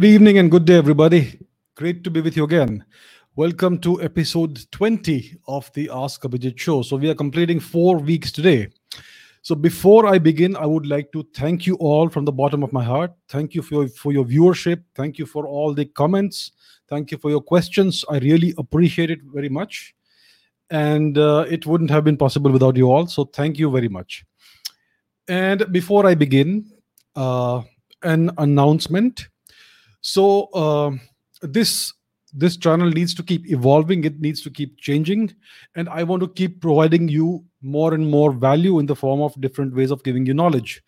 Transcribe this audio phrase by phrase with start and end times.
[0.00, 1.38] Good evening and good day, everybody.
[1.76, 2.86] Great to be with you again.
[3.36, 6.80] Welcome to episode 20 of the Ask Abhijit show.
[6.80, 8.68] So, we are completing four weeks today.
[9.42, 12.72] So, before I begin, I would like to thank you all from the bottom of
[12.72, 13.12] my heart.
[13.28, 14.82] Thank you for your, for your viewership.
[14.94, 16.52] Thank you for all the comments.
[16.88, 18.02] Thank you for your questions.
[18.08, 19.94] I really appreciate it very much.
[20.70, 23.06] And uh, it wouldn't have been possible without you all.
[23.06, 24.24] So, thank you very much.
[25.28, 26.72] And before I begin,
[27.16, 27.60] uh,
[28.02, 29.28] an announcement
[30.00, 30.92] so uh,
[31.42, 31.92] this
[32.32, 34.04] this channel needs to keep evolving.
[34.04, 35.34] It needs to keep changing.
[35.74, 39.38] And i want to keep providing you more and more value in the form of
[39.40, 40.82] different ways of giving you knowledge.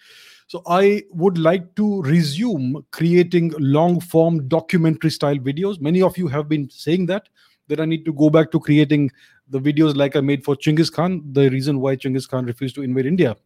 [0.46, 5.80] So i would like to resume creating long form documentary style videos.
[5.80, 7.28] Many of you have been saying that
[7.68, 9.10] that i need to go back to creating
[9.48, 12.83] the videos like i made for chinggis khan the reason why chinggis khan refused to
[12.83, 13.36] invade india.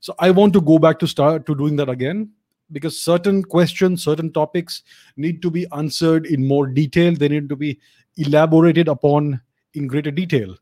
[0.00, 2.30] So i want to go back to start to doing that again
[2.74, 4.82] because certain questions, certain topics
[5.16, 7.14] need to be answered in more detail.
[7.14, 7.80] They need to be
[8.18, 9.40] elaborated upon
[9.72, 10.54] in greater detail.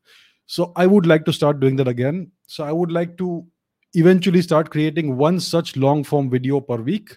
[0.46, 2.30] So I would like to start doing that again.
[2.46, 3.44] So I would like to
[3.94, 7.16] eventually start creating one such long form video per week.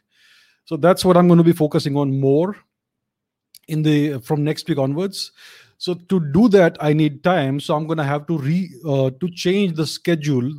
[0.66, 2.56] So that's what I'm going to be focusing on more
[3.68, 5.32] in the from next week onwards.
[5.78, 7.60] So to do that, I need time.
[7.60, 10.52] So I'm going to have to re uh, to change the schedule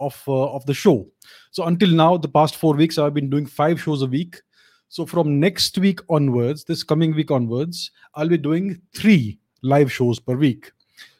[0.00, 1.06] of uh, of the show.
[1.50, 4.40] So until now, the past four weeks, I've been doing five shows a week.
[4.88, 10.18] So from next week onwards, this coming week onwards, I'll be doing three live shows
[10.18, 10.72] per week.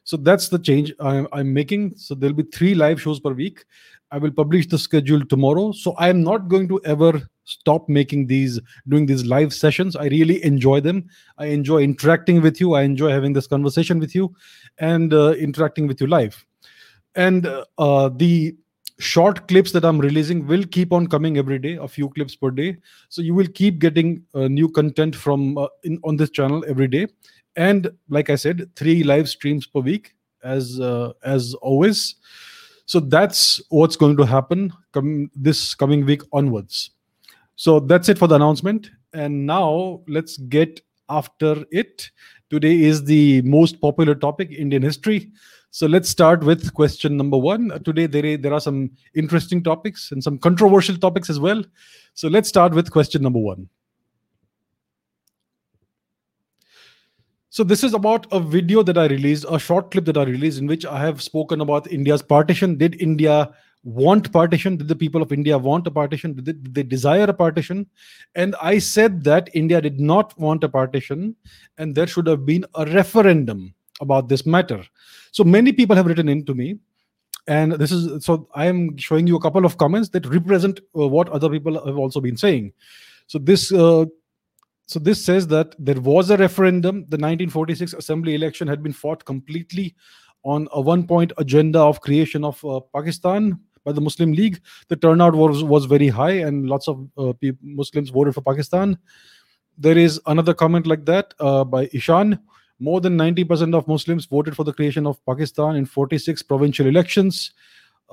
[0.02, 1.94] So that's the change I'm, I'm making.
[1.96, 3.64] So there'll be three live shows per week.
[4.10, 5.70] I will publish the schedule tomorrow.
[5.70, 8.58] So I am not going to ever stop making these,
[8.88, 9.94] doing these live sessions.
[9.94, 11.08] I really enjoy them.
[11.38, 12.74] I enjoy interacting with you.
[12.74, 14.34] I enjoy having this conversation with you
[14.78, 16.44] and uh, interacting with you live.
[17.14, 17.46] And
[17.78, 18.56] uh, the
[19.00, 22.50] short clips that i'm releasing will keep on coming every day a few clips per
[22.50, 22.76] day.
[23.08, 26.88] So you will keep getting uh, new content from uh, in, on this channel every
[26.88, 27.06] day.
[27.56, 32.16] And like i said three live streams per week as uh, as always.
[32.86, 36.90] So that's what's going to happen come this coming week onwards.
[37.56, 38.90] So that's it for the announcement.
[39.12, 42.10] And now let's get after it.
[42.50, 45.32] Today is the most popular topic indian history
[45.70, 47.70] so let's start with question number one.
[47.70, 51.62] Uh, today there, there are some interesting topics and some controversial topics as well.
[52.14, 53.68] So let's start with question number one.
[57.52, 60.60] So this is about a video that I released, a short clip that I released
[60.60, 62.76] in which I have spoken about India's partition.
[62.76, 63.52] Did India
[63.82, 64.76] want partition?
[64.76, 66.34] Did the people of India want a partition?
[66.34, 67.86] Did they, did they, desire a partition?
[68.34, 71.34] And I said that India did not want a partition
[71.78, 74.84] and there should have been a referendum about this matter.
[75.32, 76.78] So many people have written in to me,
[77.46, 81.08] and this is so I am showing you a couple of comments that represent uh,
[81.08, 82.72] what other people have also been saying.
[83.26, 83.72] So this.
[83.72, 84.06] Uh,
[84.86, 87.02] so this says that there was a referendum.
[87.02, 89.94] The 1946 assembly election had been fought completely
[90.42, 94.60] on a one-point agenda of creation of uh, Pakistan by the Muslim League.
[94.88, 97.32] The turnout was was very high, and lots of uh,
[97.62, 98.98] Muslims voted for Pakistan.
[99.78, 102.38] There is another comment like that uh, by Ishan
[102.80, 107.52] more than 90% of Muslims voted for the creation of Pakistan in 46 provincial elections,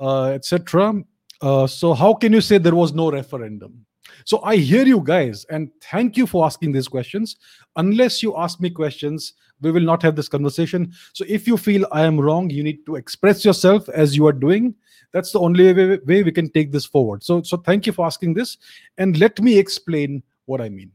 [0.00, 0.94] uh, etc.
[1.40, 3.84] Uh, so, how can you say there was no referendum?
[4.24, 7.36] So, I hear you guys, and thank you for asking these questions.
[7.76, 10.92] Unless you ask me questions, we will not have this conversation.
[11.14, 14.32] So, if you feel I am wrong, you need to express yourself as you are
[14.32, 14.74] doing.
[15.12, 17.22] That's the only way, way we can take this forward.
[17.22, 18.58] So, so thank you for asking this,
[18.98, 20.92] and let me explain what I mean.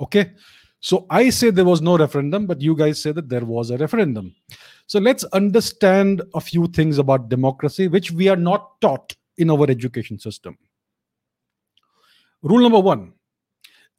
[0.00, 0.32] Okay.
[0.80, 3.76] So I say there was no referendum, but you guys say that there was a
[3.76, 4.34] referendum.
[4.86, 9.70] So let's understand a few things about democracy, which we are not taught in our
[9.70, 10.56] education system.
[12.42, 13.12] Rule number one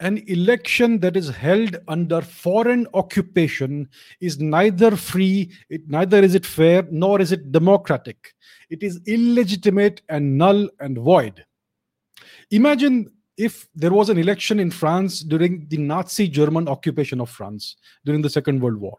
[0.02, 3.88] an election that is held under foreign occupation
[4.20, 8.34] is neither free, it, neither is it fair, nor is it democratic.
[8.72, 11.46] It is illegitimate and null and void.
[12.50, 17.78] Imagine if there was an election in France during the Nazi German occupation of France
[18.06, 18.98] during the Second World War.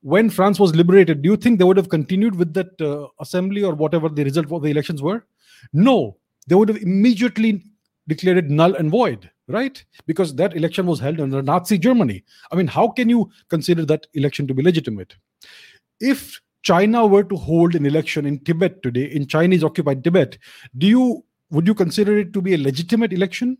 [0.00, 3.62] When France was liberated, do you think they would have continued with that uh, assembly
[3.62, 5.24] or whatever the result of the elections were?
[5.72, 6.16] No,
[6.46, 7.64] they would have immediately
[8.08, 9.84] declared it null and void, right?
[10.06, 12.24] Because that election was held under Nazi Germany.
[12.50, 15.14] I mean, how can you consider that election to be legitimate?
[16.00, 20.38] If China were to hold an election in Tibet today, in Chinese occupied Tibet,
[20.76, 23.58] do you would you consider it to be a legitimate election?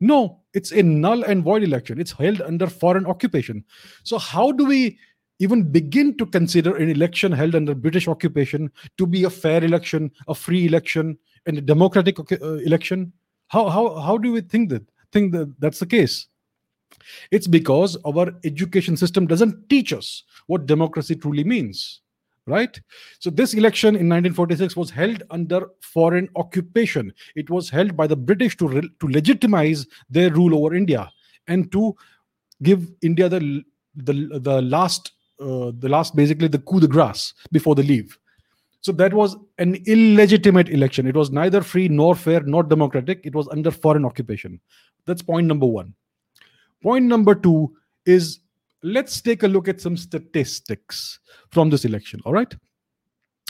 [0.00, 2.00] No, it's a null and void election.
[2.00, 3.64] It's held under foreign occupation.
[4.04, 4.98] So, how do we
[5.40, 10.10] even begin to consider an election held under British occupation to be a fair election,
[10.28, 13.12] a free election, and a democratic uh, election?
[13.48, 16.26] How, how, how do we think that think that that's the case?
[17.30, 22.00] It's because our education system doesn't teach us what democracy truly means
[22.48, 22.80] right?
[23.18, 27.12] So this election in 1946 was held under foreign occupation.
[27.36, 31.10] It was held by the british to re- to legitimize their rule over india
[31.46, 31.94] and to
[32.62, 33.62] give india the
[33.94, 38.18] the, the last uh, the last basically the coup de grace before the leave.
[38.80, 41.06] So that was an illegitimate election.
[41.06, 43.20] It was neither free nor fair nor democratic.
[43.24, 44.60] It was under foreign occupation.
[45.04, 45.94] That's point number 1
[46.82, 47.72] point number 2
[48.06, 48.40] is
[48.82, 51.18] let's take a look at some statistics
[51.50, 52.20] from this election.
[52.24, 52.54] All right.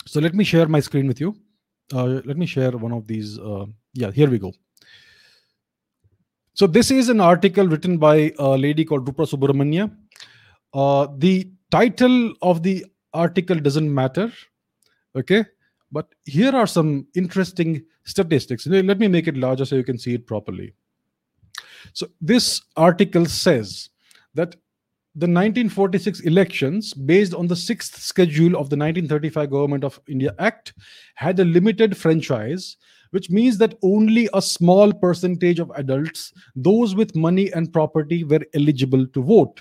[0.07, 1.37] So let me share my screen with you.
[1.93, 3.39] Uh, let me share one of these.
[3.39, 4.53] Uh, yeah, here we go.
[6.55, 9.91] So this is an article written by a lady called Rupa Subramanya.
[10.75, 12.85] Uh, the title of the
[13.15, 14.33] article doesn't matter.
[15.17, 15.45] Okay.
[15.91, 18.67] But here are some interesting statistics.
[18.67, 20.75] Let me make it larger so you can see it properly.
[21.93, 23.89] So this article says
[24.35, 24.57] that
[25.19, 30.75] the 1946 elections, based on the sixth schedule of the 1935 Government of India Act,
[31.17, 32.77] had a limited franchise,
[33.11, 38.47] which means that only a small percentage of adults, those with money and property, were
[38.55, 39.61] eligible to vote.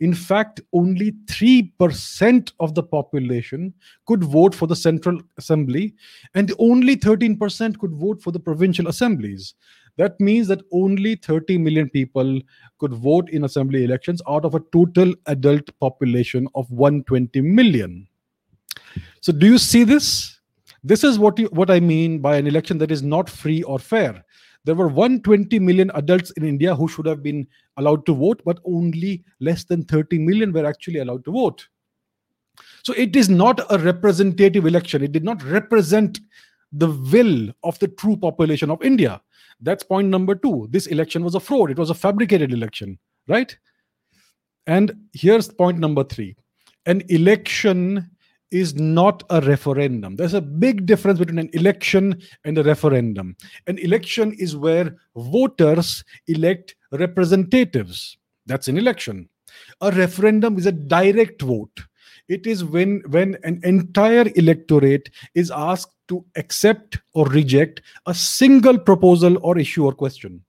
[0.00, 3.74] In fact, only 3% of the population
[4.06, 5.94] could vote for the Central Assembly,
[6.34, 9.54] and only 13% could vote for the provincial assemblies.
[9.96, 12.40] That means that only 30 million people
[12.78, 18.08] could vote in assembly elections out of a total adult population of 120 million.
[19.20, 20.40] So, do you see this?
[20.82, 23.78] This is what you, what I mean by an election that is not free or
[23.78, 24.24] fair.
[24.64, 27.46] There were 120 million adults in India who should have been
[27.76, 31.68] allowed to vote, but only less than 30 million were actually allowed to vote.
[32.82, 35.02] So it is not a representative election.
[35.02, 36.20] It did not represent
[36.72, 39.20] the will of the true population of India.
[39.60, 40.68] That's point number two.
[40.70, 42.98] This election was a fraud, it was a fabricated election,
[43.28, 43.56] right?
[44.66, 46.36] And here's point number three
[46.86, 48.10] an election
[48.50, 50.16] is not a referendum.
[50.16, 53.36] There's a big difference between an election and a referendum.
[53.66, 58.16] An election is where voters elect representatives.
[58.46, 59.28] That's an election.
[59.80, 61.80] A referendum is a direct vote.
[62.28, 68.78] It is when when an entire electorate is asked to accept or reject a single
[68.78, 70.42] proposal or issue or question.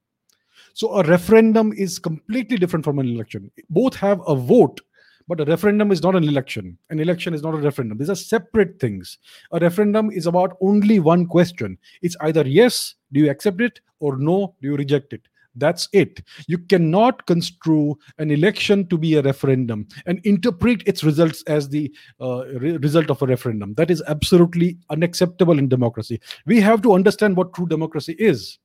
[0.73, 3.49] So a referendum is completely different from an election.
[3.69, 4.81] Both have a vote,
[5.27, 6.77] but a referendum is not an election.
[6.89, 7.97] An election is not a referendum.
[7.97, 9.17] These are separate things.
[9.53, 11.77] A referendum is about only one question.
[12.01, 15.21] It's either yes, do you accept it, or no, do you reject it.
[15.55, 16.21] That's it.
[16.47, 21.93] You cannot construe an election to be a referendum and interpret its results as the
[22.19, 23.73] uh, re- result of a referendum.
[23.75, 26.19] That is absolutely unacceptable in democracy.
[26.45, 28.59] We have to understand what true democracy is.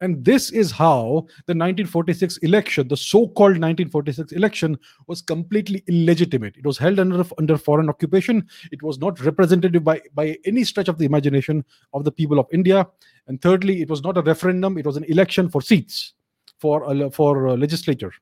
[0.00, 6.56] And this is how the 1946 election, the so called 1946 election, was completely illegitimate.
[6.56, 8.46] It was held under, under foreign occupation.
[8.72, 12.46] It was not representative by, by any stretch of the imagination of the people of
[12.52, 12.86] India.
[13.26, 16.12] And thirdly, it was not a referendum, it was an election for seats
[16.58, 18.12] for a, for a legislature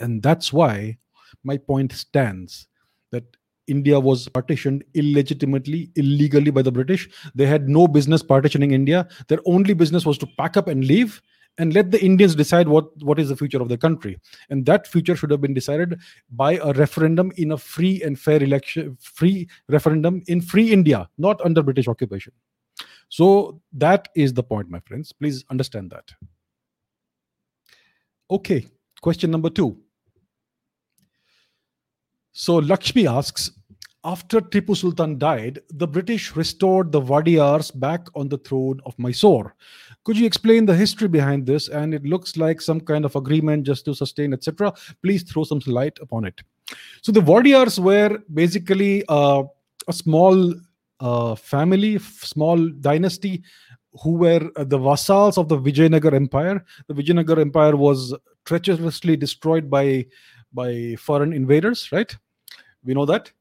[0.00, 0.96] and that's why
[1.42, 2.68] my point stands
[3.10, 3.24] that
[3.66, 7.08] India was partitioned illegitimately, illegally by the British.
[7.34, 9.08] They had no business partitioning India.
[9.28, 11.22] Their only business was to pack up and leave
[11.58, 14.18] and let the Indians decide what, what is the future of the country.
[14.50, 16.00] And that future should have been decided
[16.32, 21.40] by a referendum in a free and fair election, free referendum in free India, not
[21.44, 22.32] under British occupation.
[23.08, 25.12] So that is the point, my friends.
[25.12, 26.10] Please understand that.
[28.30, 28.66] Okay,
[29.00, 29.78] question number two.
[32.36, 33.52] So Lakshmi asks,
[34.02, 39.54] after Tipu Sultan died, the British restored the Wadiyars back on the throne of Mysore.
[40.02, 41.68] Could you explain the history behind this?
[41.68, 44.72] And it looks like some kind of agreement just to sustain, etc.
[45.00, 46.42] Please throw some light upon it.
[47.02, 49.44] So the Wadiyars were basically uh,
[49.86, 50.54] a small
[50.98, 53.44] uh, family, small dynasty
[54.02, 56.64] who were uh, the vassals of the Vijayanagar Empire.
[56.88, 58.12] The Vijayanagar Empire was
[58.44, 60.06] treacherously destroyed by
[60.52, 62.16] by foreign invaders, right?
[62.84, 63.32] We know that.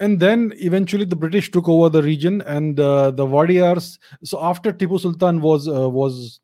[0.00, 3.98] And then eventually the British took over the region, and uh, the Wadiyars.
[4.24, 6.40] So after Tipu Sultan was uh, was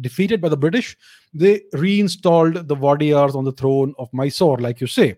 [0.00, 0.96] defeated by the British,
[1.32, 5.16] they reinstalled the Wadiyars on the throne of Mysore, like you say.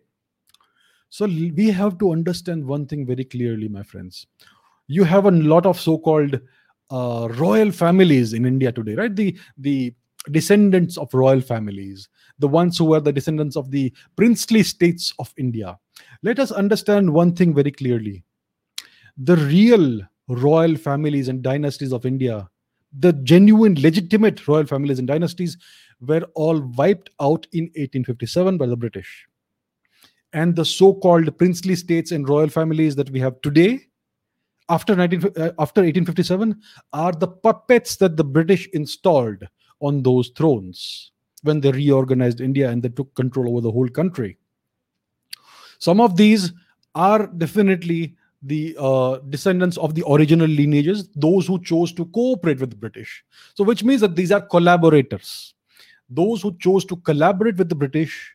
[1.08, 4.26] So we have to understand one thing very clearly, my friends.
[4.88, 6.40] You have a lot of so-called
[6.90, 9.14] uh, royal families in India today, right?
[9.14, 9.94] The the
[10.30, 15.32] descendants of royal families, the ones who were the descendants of the princely states of
[15.36, 15.78] India.
[16.24, 18.24] Let us understand one thing very clearly.
[19.18, 22.48] The real royal families and dynasties of India,
[22.98, 25.58] the genuine, legitimate royal families and dynasties,
[26.00, 29.26] were all wiped out in 1857 by the British.
[30.32, 33.80] And the so called princely states and royal families that we have today
[34.70, 36.58] after 19, uh, after 1857
[36.94, 39.46] are the puppets that the British installed
[39.80, 41.12] on those thrones
[41.42, 44.38] when they reorganized India and they took control over the whole country.
[45.78, 46.52] Some of these
[46.94, 52.70] are definitely the uh, descendants of the original lineages, those who chose to cooperate with
[52.70, 53.24] the British.
[53.54, 55.54] So, which means that these are collaborators.
[56.10, 58.34] Those who chose to collaborate with the British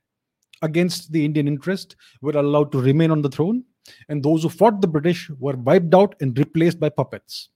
[0.62, 3.64] against the Indian interest were allowed to remain on the throne
[4.10, 7.50] and those who fought the British were wiped out and replaced by puppets.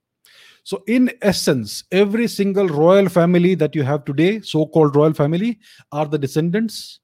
[0.63, 5.59] So, in essence, every single royal family that you have today, so called royal family,
[5.91, 6.99] are the descendants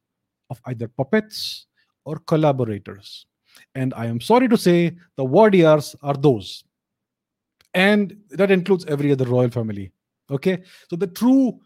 [0.50, 1.66] of either puppets
[2.10, 3.28] or collaborators.
[3.76, 6.64] And I am sorry to say, the Wadiyars are those.
[7.76, 9.92] And that includes every other royal family.
[10.32, 10.64] Okay.
[10.90, 11.60] So, the true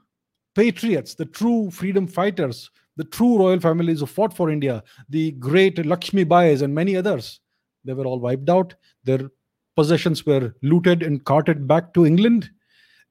[0.53, 5.85] patriots, the true freedom fighters, the true royal families who fought for India, the great
[5.85, 7.39] Lakshmi Bais and many others,
[7.85, 8.75] they were all wiped out.
[9.05, 9.29] Their
[9.77, 12.49] possessions were looted and carted back to England,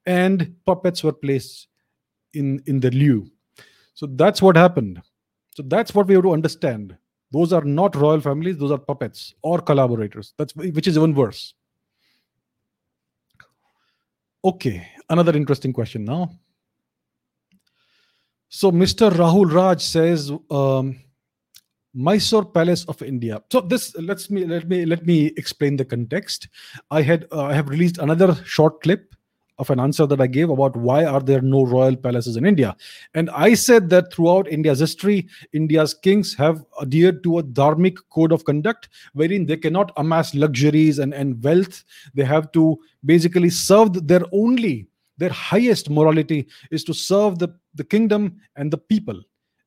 [0.05, 1.67] and puppets were placed
[2.33, 3.27] in, in the lieu.
[3.95, 5.01] So that's what happened.
[5.55, 6.95] So that's what we have to understand.
[7.33, 10.35] Those are not royal families, those are puppets or collaborators.
[10.37, 11.55] That's which is even worse.
[14.45, 16.29] Okay, another interesting question now.
[18.49, 19.09] So Mr.
[19.09, 20.99] Rahul Raj says, um,
[21.95, 23.41] Mysore Palace of India.
[23.51, 26.47] So this let's me let me let me explain the context.
[26.91, 29.12] I had uh, I have released another short clip
[29.59, 32.75] of an answer that I gave about why are there no royal palaces in India,
[33.13, 38.31] and I said that throughout India's history, India's kings have adhered to a dharmic code
[38.31, 41.83] of conduct wherein they cannot amass luxuries and and wealth.
[42.13, 47.83] They have to basically serve their only their highest morality is to serve the the
[47.83, 49.21] kingdom and the people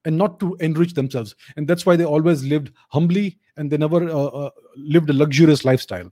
[0.05, 1.35] and not to enrich themselves.
[1.57, 5.65] And that's why they always lived humbly and they never uh, uh, lived a luxurious
[5.65, 6.11] lifestyle.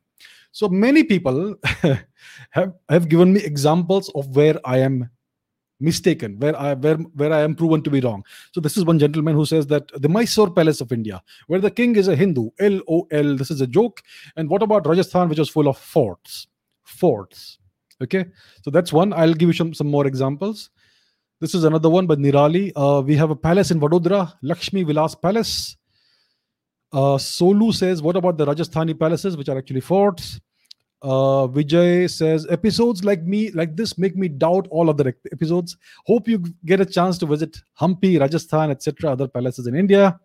[0.55, 1.57] So many people
[2.51, 5.11] have, have given me examples of where I am
[5.81, 8.23] mistaken, where I where where I am proven to be wrong.
[8.53, 11.73] So this is one gentleman who says that the Mysore Palace of India, where the
[11.73, 13.35] king is a Hindu, L O L.
[13.37, 14.01] This is a joke.
[14.37, 16.47] And what about Rajasthan, which is full of forts?
[16.85, 17.59] Forts.
[18.01, 18.27] Okay,
[18.63, 19.13] so that's one.
[19.13, 20.71] I'll give you some some more examples.
[21.41, 22.71] This is another one by Nirali.
[22.77, 25.77] Uh, we have a palace in Vadodara, Lakshmi Vilas Palace.
[26.95, 30.41] Uh, Solu says, What about the Rajasthani palaces, which are actually forts?
[31.03, 35.77] Uh, Vijay says, Episodes like me, like this, make me doubt all other episodes.
[36.07, 40.21] Hope you get a chance to visit Hampi, Rajasthan, etc., other palaces in India.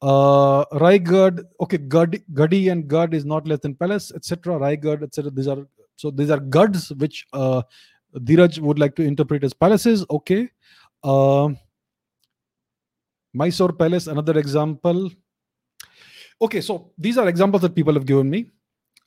[0.00, 4.60] Uh, Raigad, okay, Gad, Gadi and Gad is not less than palace, etc.
[4.60, 5.32] Raigad, etc.
[5.32, 5.66] These are
[5.96, 7.62] so these are Gads, which uh,
[8.14, 10.06] Dheeraj would like to interpret as palaces.
[10.08, 10.48] Okay.
[11.02, 11.48] Uh,
[13.32, 15.10] Mysore Palace, another example.
[16.40, 18.46] Okay, so these are examples that people have given me.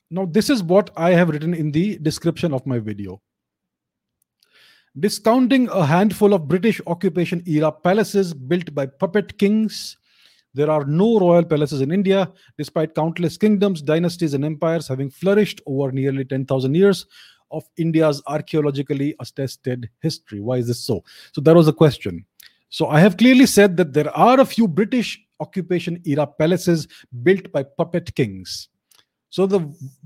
[0.10, 3.22] Now, this is what I have written in the description of my video.
[5.00, 9.98] Discounting a handful of British occupation era palaces built by puppet kings,
[10.53, 15.62] there are no royal palaces in India, despite countless kingdoms, dynasties, and empires having flourished
[15.67, 17.05] over nearly 10,000 years
[17.51, 20.39] of India's archaeologically attested history.
[20.39, 21.03] Why is this so?
[21.34, 22.25] So that was the question.
[22.69, 26.88] So I have clearly said that there are a few British occupation era palaces
[27.24, 28.70] built by puppet kings.
[29.29, 29.60] So the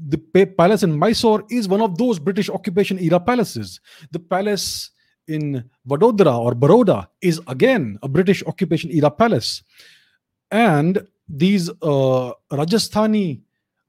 [0.08, 3.80] the palace in Mysore is one of those British occupation era palaces.
[4.12, 4.92] The palace
[5.28, 9.64] in Vadodara or Baroda is again a British occupation era palace.
[10.50, 13.42] And these uh, Rajasthani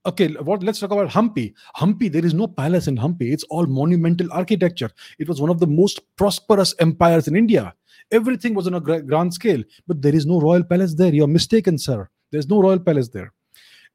[0.04, 3.66] okay what let's talk about hampi hampi there is no palace in hampi it's all
[3.66, 4.90] monumental architecture.
[5.18, 7.74] It was one of the most prosperous empires in india.
[8.10, 11.14] Everything was on a grand scale but there is no royal palace there.
[11.14, 12.08] You're mistaken sir.
[12.30, 13.32] There's no royal palace there.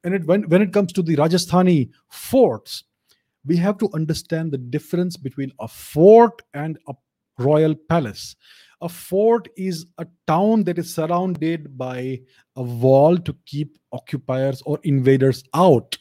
[0.04, 2.84] And it, when, when it comes to the rajasthani forts
[3.44, 6.94] we have to understand the difference between a fort and a
[7.38, 8.36] royal palace
[8.80, 12.20] a fort is a town that is surrounded by
[12.56, 15.96] a wall to keep occupiers or invaders out.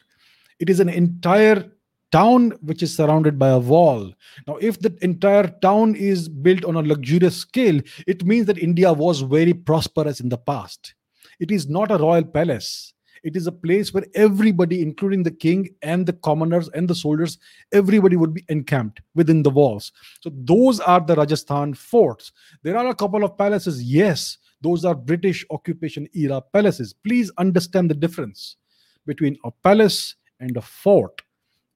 [0.60, 1.72] It is an entire
[2.12, 4.14] town which is surrounded by a wall.
[4.48, 8.94] Now, if the entire town is built on a luxurious scale, it means that India
[8.94, 10.94] was very prosperous in the past.
[11.40, 12.94] It is not a royal palace.
[13.24, 17.38] It is a place where everybody, including the king and the commoners and the soldiers,
[17.72, 19.92] everybody would be encamped within the walls.
[20.22, 22.32] So those are the Rajasthan forts.
[22.64, 26.94] There are a couple of palaces, yes, those are British occupation era palaces.
[26.94, 28.58] Please understand the difference
[29.06, 31.22] between a palace and a fort.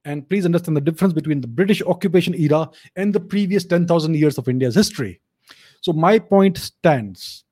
[0.04, 4.38] And please understand the difference between the British occupation era and the previous 10,000 years
[4.38, 5.22] of India's history.
[5.82, 7.44] So, my point stands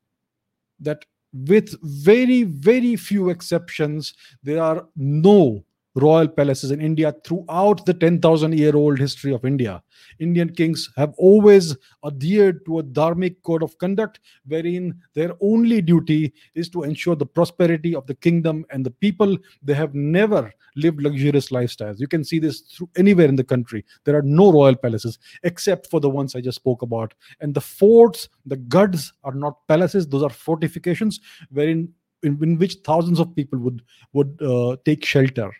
[0.79, 5.63] that with very, very few exceptions, there are no
[5.95, 9.81] royal palaces in India throughout the 10,000 year old history of India.
[10.19, 16.33] Indian kings have always adhered to a dharmic code of conduct wherein their only duty
[16.55, 19.37] is to ensure the prosperity of the kingdom and the people.
[19.63, 21.99] They have never lived luxurious lifestyles.
[21.99, 23.83] You can see this through anywhere in the country.
[24.03, 27.13] There are no royal palaces except for the ones I just spoke about.
[27.41, 31.19] And the forts, the gads are not palaces, those are fortifications
[31.51, 31.89] wherein
[32.21, 33.81] in, in which thousands of people would
[34.13, 35.51] would uh, take shelter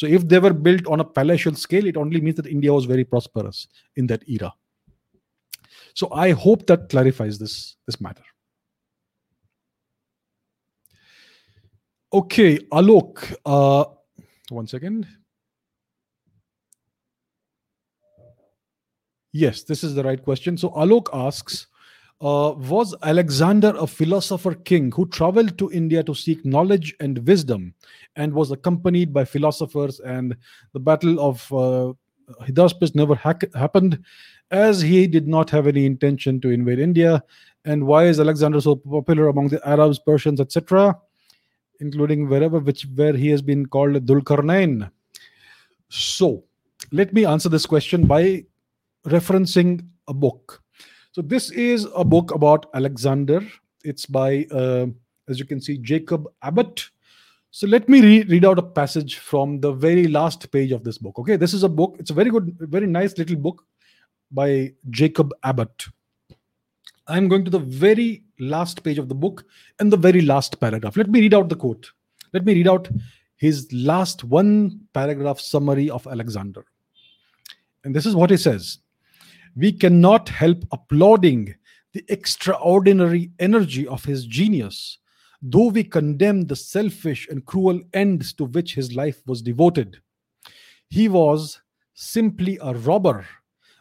[0.00, 2.86] so if they were built on a palatial scale, it only means that India was
[2.86, 4.50] very prosperous in that era.
[5.92, 8.22] So I hope that clarifies this, this matter.
[12.14, 13.84] Okay, Alok, uh,
[14.48, 15.06] one second.
[19.32, 20.56] Yes, this is the right question.
[20.56, 21.66] So Alok asks,
[22.20, 27.74] uh, was Alexander a philosopher king who traveled to India to seek knowledge and wisdom
[28.16, 30.00] and was accompanied by philosophers?
[30.00, 30.36] And
[30.72, 31.92] the Battle of uh,
[32.94, 34.02] never ha- happened
[34.50, 37.22] as he did not have any intention to invade India.
[37.64, 40.96] And why is Alexander so popular among the Arabs, Persians, etc.,
[41.80, 44.90] including wherever which where he has been called Dulkarnain?
[45.88, 46.44] So,
[46.92, 48.44] let me answer this question by
[49.06, 50.62] referencing a book
[51.12, 53.40] so this is a book about Alexander.
[53.84, 54.86] It's by, uh,
[55.28, 56.88] as you can see, Jacob Abbott.
[57.50, 60.98] So let me re- read out a passage from the very last page of this
[60.98, 61.18] book.
[61.18, 61.96] Okay, this is a book.
[61.98, 63.64] It's a very good, very nice little book
[64.30, 65.86] by Jacob Abbott.
[67.08, 69.44] I'm going to the very last page of the book
[69.80, 70.96] and the very last paragraph.
[70.96, 71.90] Let me read out the quote.
[72.32, 72.88] Let me read out
[73.36, 76.64] his last one paragraph summary of Alexander.
[77.82, 78.78] And this is what he says
[79.56, 81.54] we cannot help applauding
[81.92, 84.98] the extraordinary energy of his genius,
[85.42, 89.98] though we condemn the selfish and cruel ends to which his life was devoted.
[90.88, 91.60] He was
[91.94, 93.26] simply a robber,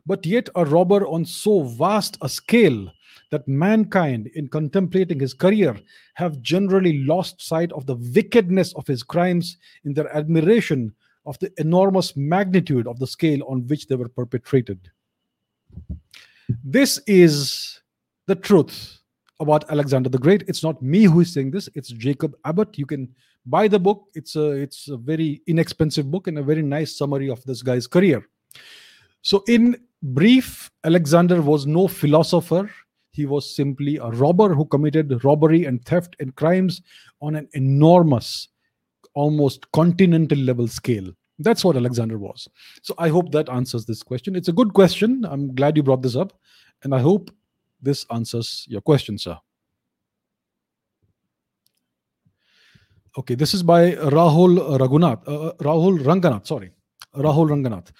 [0.06, 2.92] but yet a robber on so vast a scale
[3.32, 5.78] that mankind, in contemplating his career,
[6.16, 10.94] have generally lost sight of the wickedness of his crimes in their admiration
[11.26, 14.90] of the enormous magnitude of the scale on which they were perpetrated.
[16.64, 17.80] This is
[18.28, 19.00] the truth
[19.40, 20.44] about Alexander the Great.
[20.48, 22.78] It's not me who is saying this, it's Jacob Abbott.
[22.78, 23.10] You can
[23.46, 24.06] buy the book.
[24.14, 27.88] It's a it's a very inexpensive book and a very nice summary of this guy's
[27.88, 28.28] career.
[29.22, 32.70] So in brief, Alexander was no philosopher.
[33.12, 36.82] He was simply a robber who committed robbery and theft and crimes
[37.22, 38.48] on an enormous,
[39.14, 41.12] almost continental level scale.
[41.40, 42.48] That's what Alexander was.
[42.84, 44.36] So I hope that answers this question.
[44.36, 45.26] It's a good question.
[45.26, 46.34] I'm glad you brought this up.
[46.84, 47.32] And I hope
[47.82, 49.38] this answers your question, sir.
[53.18, 56.72] Okay, this is by Rahul Raghunath, uh, uh, Rahul Ranganath, sorry,
[57.16, 57.92] Rahul Ranganath.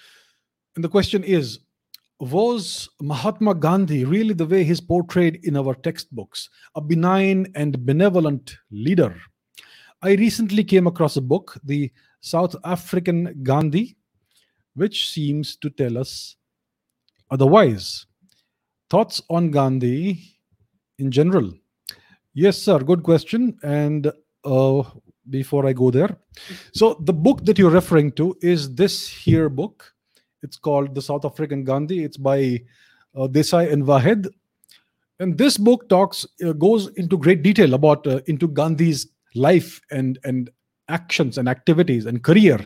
[0.76, 1.58] And the question is
[2.20, 8.56] Was Mahatma Gandhi really the way he's portrayed in our textbooks, a benign and benevolent
[8.70, 9.16] leader?
[10.00, 11.90] I recently came across a book, The
[12.20, 13.96] South African Gandhi,
[14.74, 16.36] which seems to tell us
[17.30, 18.06] otherwise.
[18.88, 20.20] Thoughts on Gandhi
[20.98, 21.52] in general?
[22.34, 22.78] Yes, sir.
[22.78, 23.58] Good question.
[23.62, 24.12] And
[24.44, 24.82] uh,
[25.28, 26.16] before I go there,
[26.72, 29.92] so the book that you're referring to is this here book.
[30.42, 32.04] It's called The South African Gandhi.
[32.04, 32.62] It's by
[33.14, 34.28] uh, Desai and Vahed.
[35.18, 40.18] And this book talks uh, goes into great detail about uh, into Gandhi's life and
[40.24, 40.50] and
[40.90, 42.58] actions and activities and career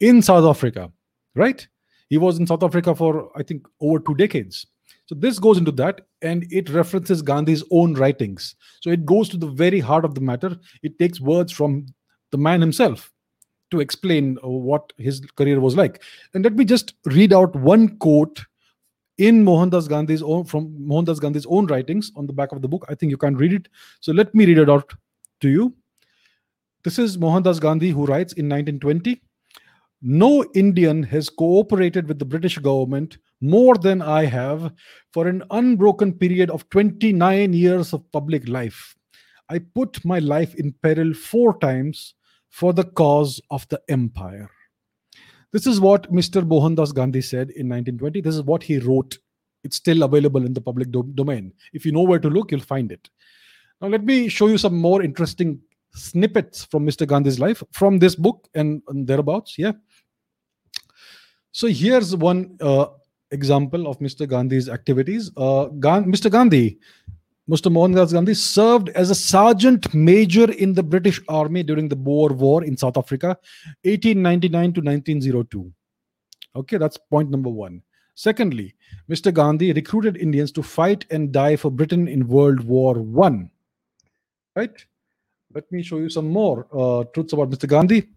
[0.00, 0.90] in South Africa,
[1.34, 1.66] right?
[2.08, 4.66] He was in South Africa for, I think, over two decades.
[5.06, 8.54] So this goes into that and it references Gandhi's own writings.
[8.80, 10.56] So it goes to the very heart of the matter.
[10.82, 11.86] It takes words from
[12.30, 13.10] the man himself
[13.70, 16.02] to explain uh, what his career was like.
[16.34, 18.40] And let me just read out one quote
[19.18, 22.84] in Mohandas Gandhi's own from Mohandas Gandhi's own writings on the back of the book.
[22.88, 23.68] I think you can read it.
[24.00, 24.92] So let me read it out
[25.40, 25.74] to you.
[26.84, 29.22] This is Mohandas Gandhi who writes in 1920
[30.02, 34.72] No Indian has cooperated with the British government more than I have
[35.12, 38.96] for an unbroken period of 29 years of public life.
[39.48, 42.14] I put my life in peril four times
[42.50, 44.50] for the cause of the empire.
[45.52, 46.44] This is what Mr.
[46.44, 48.22] Mohandas Gandhi said in 1920.
[48.22, 49.18] This is what he wrote.
[49.62, 51.52] It's still available in the public do- domain.
[51.72, 53.08] If you know where to look, you'll find it.
[53.80, 55.60] Now, let me show you some more interesting
[55.94, 57.06] snippets from Mr.
[57.06, 59.58] Gandhi's life from this book and, and thereabouts.
[59.58, 59.72] Yeah.
[61.52, 62.86] So here's one uh,
[63.30, 64.28] example of Mr.
[64.28, 65.30] Gandhi's activities.
[65.36, 66.30] Uh, Mr.
[66.30, 66.78] Gandhi,
[67.50, 67.70] Mr.
[67.70, 72.64] Mohandas Gandhi served as a sergeant major in the British Army during the Boer War
[72.64, 73.36] in South Africa,
[73.84, 75.72] 1899 to 1902.
[76.54, 77.82] Okay, that's point number one.
[78.14, 78.74] Secondly,
[79.10, 79.32] Mr.
[79.32, 83.50] Gandhi recruited Indians to fight and die for Britain in World War One.
[84.54, 84.84] Right?
[85.54, 87.68] Let me show you some more uh, truths about Mr.
[87.68, 88.08] Gandhi.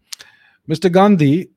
[0.69, 0.91] Mr.
[0.91, 1.49] Gandhi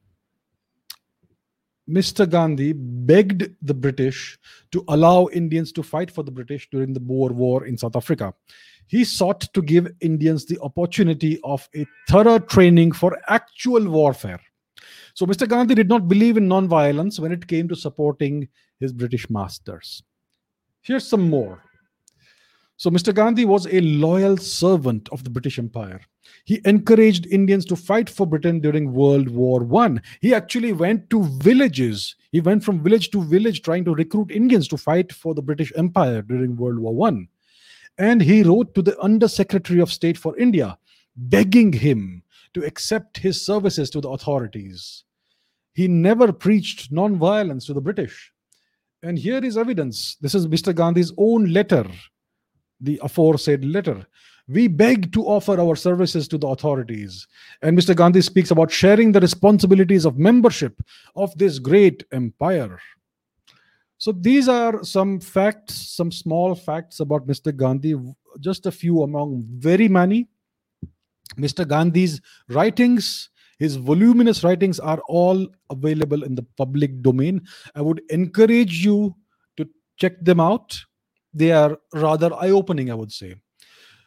[1.89, 2.29] Mr.
[2.29, 4.39] Gandhi begged the British
[4.73, 8.35] to allow Indians to fight for the British during the Boer War in South Africa.
[8.89, 14.41] He sought to give Indians the opportunity of a thorough training for actual warfare.
[15.15, 15.49] So, Mr.
[15.49, 18.49] Gandhi did not believe in non-violence when it came to supporting
[18.81, 20.03] his British masters.
[20.83, 21.63] Here's some more.
[22.79, 23.13] So, Mr.
[23.13, 26.01] Gandhi was a loyal servant of the British Empire.
[26.45, 30.01] He encouraged Indians to fight for Britain during World War One.
[30.21, 32.15] He actually went to villages.
[32.31, 35.73] He went from village to village trying to recruit Indians to fight for the British
[35.75, 37.27] Empire during World War One.
[37.99, 40.79] And he wrote to the Under Secretary of State for India,
[41.17, 42.23] begging him
[42.55, 45.03] to accept his services to the authorities.
[45.75, 48.33] He never preached non-violence to the British.
[49.03, 50.17] And here is evidence.
[50.21, 50.73] This is Mr.
[50.73, 51.85] Gandhi's own letter
[52.81, 54.07] the aforesaid letter.
[54.49, 57.27] We beg to offer our services to the authorities.
[57.61, 57.95] And Mr.
[57.95, 60.81] Gandhi speaks about sharing the responsibilities of membership
[61.17, 62.79] of this great empire.
[63.99, 67.55] So these are some facts, some small facts about Mr.
[67.55, 67.95] Gandhi,
[68.41, 70.29] just a few among very many.
[71.37, 71.69] Mr.
[71.69, 77.43] Gandhi's writings, his voluminous writings are all available in the public domain.
[77.75, 79.15] I would encourage you
[79.57, 80.81] to check them out
[81.33, 83.35] they are rather eye-opening i would say.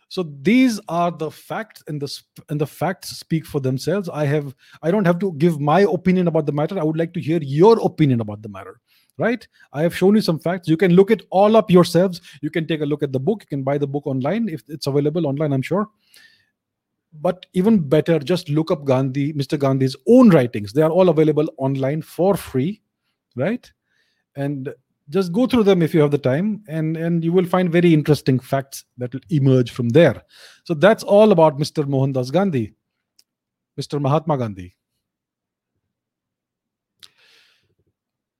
[0.09, 4.09] So these are the facts and the and the facts speak for themselves.
[4.09, 6.77] I have i don't have to give my opinion about the matter.
[6.77, 8.81] I would like to hear your opinion about the matter
[9.17, 9.47] right?
[9.71, 10.67] I have shown you some facts.
[10.67, 12.21] You can look it all up yourselves.
[12.41, 13.43] You can take a look at the book.
[13.43, 15.87] You can buy the book online if it's available online i'm sure.
[17.13, 20.73] But even better just look up gandhi mr gandhi's own writings.
[20.73, 22.81] They are all available online for free
[23.35, 23.71] right?
[24.35, 24.73] And
[25.11, 27.93] just go through them if you have the time and and you will find very
[27.93, 30.23] interesting facts that will emerge from there.
[30.63, 32.73] So that's all about mr mohandas gandhi
[33.79, 34.75] mr mahatma gandhi.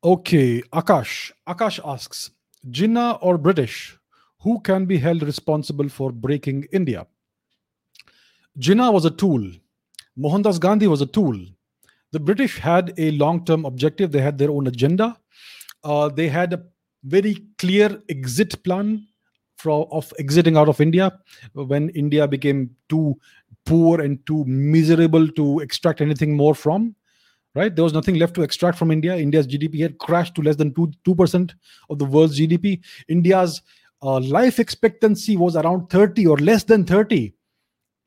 [0.04, 1.32] Okay akash.
[1.48, 2.32] Akash asks
[2.70, 3.98] jinnah or british
[4.40, 7.06] who can be held responsible for breaking india?
[8.60, 9.50] Jinnah was a tool.
[10.18, 11.38] Mohandas gandhi was a tool.
[12.12, 14.12] The british had a long term objective.
[14.12, 15.18] They had their own agenda
[15.84, 16.64] uh, they had a
[17.04, 19.08] very clear exit plan
[19.66, 21.12] of exiting out of India
[21.54, 23.16] when India became too
[23.66, 26.96] poor and too miserable to extract anything more from.
[27.54, 29.18] Right, there was nothing left to extract from India.
[29.18, 31.54] India's GDP had crashed to less than two two percent
[31.90, 32.80] of the world's GDP.
[33.10, 33.62] India's
[34.02, 37.34] uh, life expectancy was around 30 or less than 30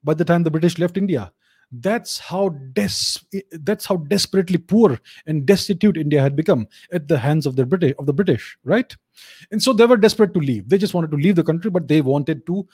[0.02, 1.30] by the time the British left India
[1.72, 7.46] that's how des- that's how desperately poor and destitute India had become at the hands
[7.46, 8.94] of the British of the British, right?
[9.50, 10.68] And so they were desperate to leave.
[10.68, 12.66] They just wanted to leave the country, but they wanted to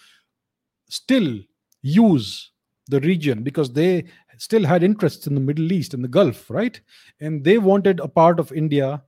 [0.89, 1.39] still
[1.83, 2.51] use
[2.89, 4.05] the region because they
[4.39, 6.81] still had interests in the Middle East and the Gulf, right?
[7.21, 9.03] And they wanted a part of India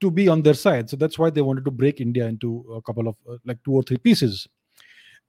[0.00, 0.88] to be on their side.
[0.88, 3.72] So that's why they wanted to break India into a couple of uh, like two
[3.72, 4.46] or three pieces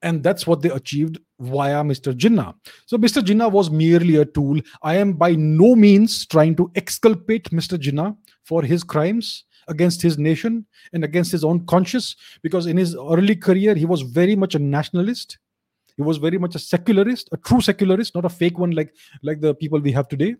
[0.01, 2.13] and that's what they achieved via Mr.
[2.13, 2.53] Jinnah.
[2.85, 3.21] So Mr.
[3.21, 4.59] Jinnah was merely a tool.
[4.81, 7.77] I am by no means trying to exculpate Mr.
[7.77, 12.95] Jinnah for his crimes against his nation and against his own conscience, because in his
[12.95, 15.37] early career he was very much a nationalist.
[15.95, 19.41] He was very much a secularist, a true secularist, not a fake one like like
[19.41, 20.35] the people we have today.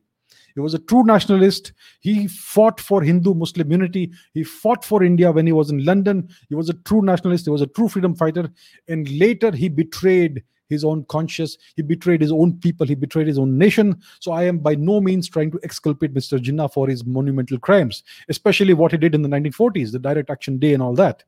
[0.56, 1.74] He was a true nationalist.
[2.00, 4.12] He fought for Hindu Muslim unity.
[4.34, 6.30] He fought for India when he was in London.
[6.50, 7.46] He was a true nationalist.
[7.46, 8.50] He was a true freedom fighter.
[8.88, 11.58] And later he betrayed his own conscience.
[11.76, 12.88] He betrayed his own people.
[12.88, 14.02] He betrayed his own nation.
[14.20, 16.40] So I am by no means trying to exculpate Mr.
[16.40, 20.60] Jinnah for his monumental crimes, especially what he did in the 1940s, the Direct Action
[20.60, 21.24] Day and all that.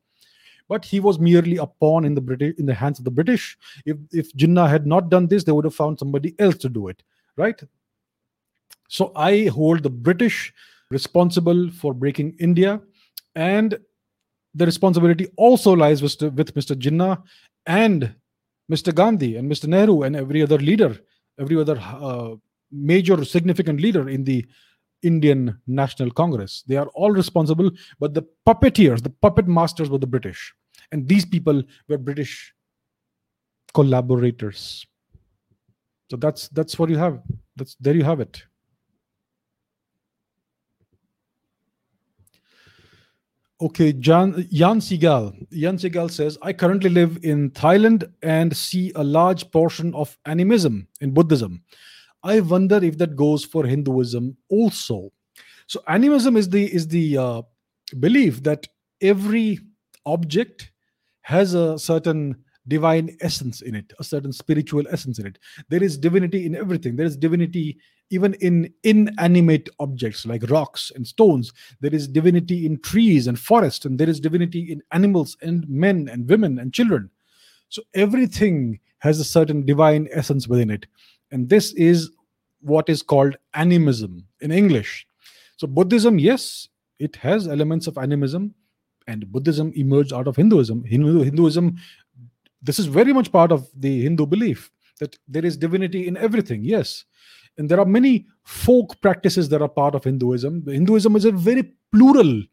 [0.69, 3.57] But he was merely a pawn in the British in the hands of the British.
[3.85, 6.87] If if Jinnah had not done this, they would have found somebody else to do
[6.87, 7.03] it,
[7.35, 7.61] right?
[8.91, 10.54] So I hold the British
[10.89, 12.82] responsible for breaking India,
[13.36, 13.80] and
[14.54, 16.75] the responsibility also lies with, with Mr.
[16.75, 17.23] Jinnah
[17.65, 18.13] and
[18.69, 18.93] Mr.
[18.93, 19.65] Gandhi and Mr.
[19.67, 20.99] Nehru and every other leader,
[21.39, 22.36] every other uh,
[22.69, 24.45] major significant leader in the
[25.04, 26.62] Indian National Congress.
[26.67, 30.54] They are all responsible, but the puppeteers, the puppet masters were the British.
[30.91, 32.54] And these people were British
[33.73, 34.86] collaborators.
[36.10, 37.21] So that's that's what you have.
[37.56, 38.43] That's there you have it.
[43.62, 45.36] Okay, Jan, Jan Sigal.
[45.52, 50.88] Jan Sigal says, I currently live in Thailand and see a large portion of animism
[51.00, 51.62] in Buddhism.
[52.24, 55.12] I wonder if that goes for Hinduism also.
[55.67, 57.41] So animism is the is the uh,
[58.00, 58.67] belief that
[59.00, 59.60] every
[60.08, 60.71] object
[61.21, 65.38] has a certain divine essence in it, a certain spiritual essence in it.
[65.67, 66.95] There is divinity in everything.
[66.95, 67.77] There is divinity
[68.12, 71.51] even in inanimate objects like rocks and stones.
[71.81, 76.10] There is divinity in trees and forests, and there is divinity in animals and men
[76.12, 77.10] and women and children.
[77.67, 80.86] So everything has a certain divine essence within it.
[81.31, 82.12] And this is
[82.62, 85.07] what is called animism in English.
[85.57, 88.53] So Buddhism, yes, it has elements of animism,
[89.07, 90.84] and Buddhism emerged out of Hinduism.
[90.84, 91.75] Hindu, Hinduism
[92.62, 96.63] this is very much part of the Hindu belief that there is divinity in everything,
[96.63, 97.06] yes.
[97.58, 100.65] And there are many folk practices that are part of Hinduism.
[100.67, 102.43] Hinduism is a very plural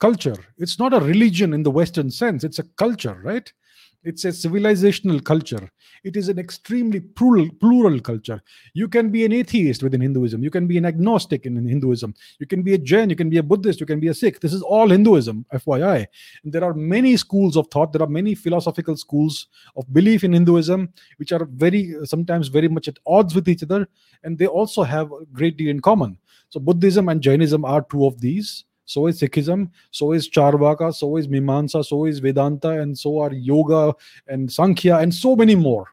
[0.00, 0.36] culture.
[0.56, 3.52] It's not a religion in the Western sense, it's a culture, right?
[4.02, 5.70] It's a civilizational culture.
[6.04, 8.40] It is an extremely plural, plural culture.
[8.72, 10.42] You can be an atheist within Hinduism.
[10.42, 12.14] You can be an agnostic in Hinduism.
[12.38, 13.10] You can be a Jain.
[13.10, 13.78] You can be a Buddhist.
[13.78, 14.40] You can be a Sikh.
[14.40, 16.06] This is all Hinduism, FYI.
[16.44, 17.92] And there are many schools of thought.
[17.92, 22.88] There are many philosophical schools of belief in Hinduism, which are very, sometimes very much
[22.88, 23.86] at odds with each other.
[24.24, 26.16] And they also have a great deal in common.
[26.48, 31.16] So Buddhism and Jainism are two of these so is Sikhism, so is Charvaka, so
[31.16, 33.94] is Mimamsa, so is Vedanta, and so are Yoga
[34.26, 35.86] and Sankhya, and so many more.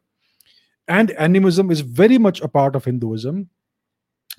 [0.88, 3.50] And animism is very much a part of Hinduism.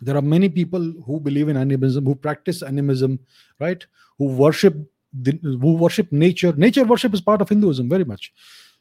[0.01, 3.21] There are many people who believe in animism, who practice animism,
[3.61, 3.87] right?
[4.19, 4.75] Who worship
[5.13, 6.53] the, who worship nature.
[6.53, 8.33] Nature worship is part of Hinduism very much.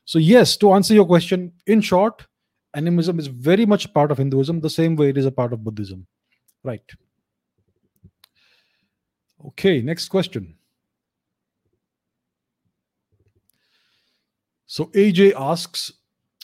[0.06, 2.26] So yes, to answer your question, in short,
[2.74, 5.64] animism is very much part of Hinduism, the same way it is a part of
[5.64, 6.08] Buddhism.
[6.64, 6.82] Right.
[9.46, 10.56] Okay, next question.
[14.66, 15.94] So AJ asks,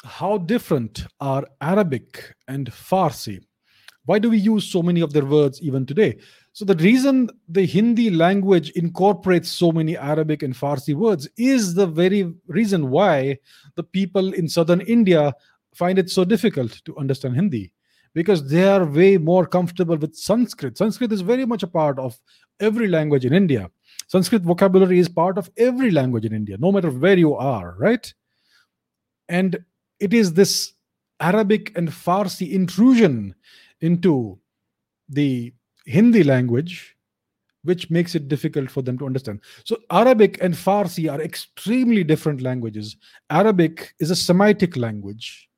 [0.03, 3.41] how different are Arabic and Farsi?
[4.05, 6.17] Why do we use so many of their words even today?
[6.51, 11.87] So the reason the Hindi language incorporates so many Arabic and Farsi words is the
[11.87, 13.39] very reason why
[13.75, 15.33] the people in southern India
[15.73, 17.71] find it so difficult to understand Hindi
[18.13, 20.77] because they are way more comfortable with Sanskrit.
[20.77, 22.19] Sanskrit is very much a part of
[22.59, 23.69] every language in India.
[24.07, 28.13] Sanskrit vocabulary is part of every language in India, no matter where you are, right?
[29.29, 29.63] And
[29.99, 30.73] it is this
[31.19, 33.33] Arabic and Farsi intrusion
[33.81, 34.37] into
[35.09, 35.53] the
[35.85, 36.95] Hindi language
[37.63, 39.39] which makes it difficult for them to understand.
[39.63, 42.97] So, Arabic and Farsi are extremely different languages.
[43.29, 45.49] Arabic is a Semitic language,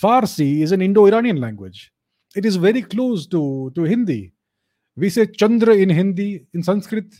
[0.00, 1.92] Farsi is an Indo Iranian language.
[2.34, 4.32] It is very close to, to Hindi.
[4.96, 7.14] We say Chandra in Hindi, in Sanskrit,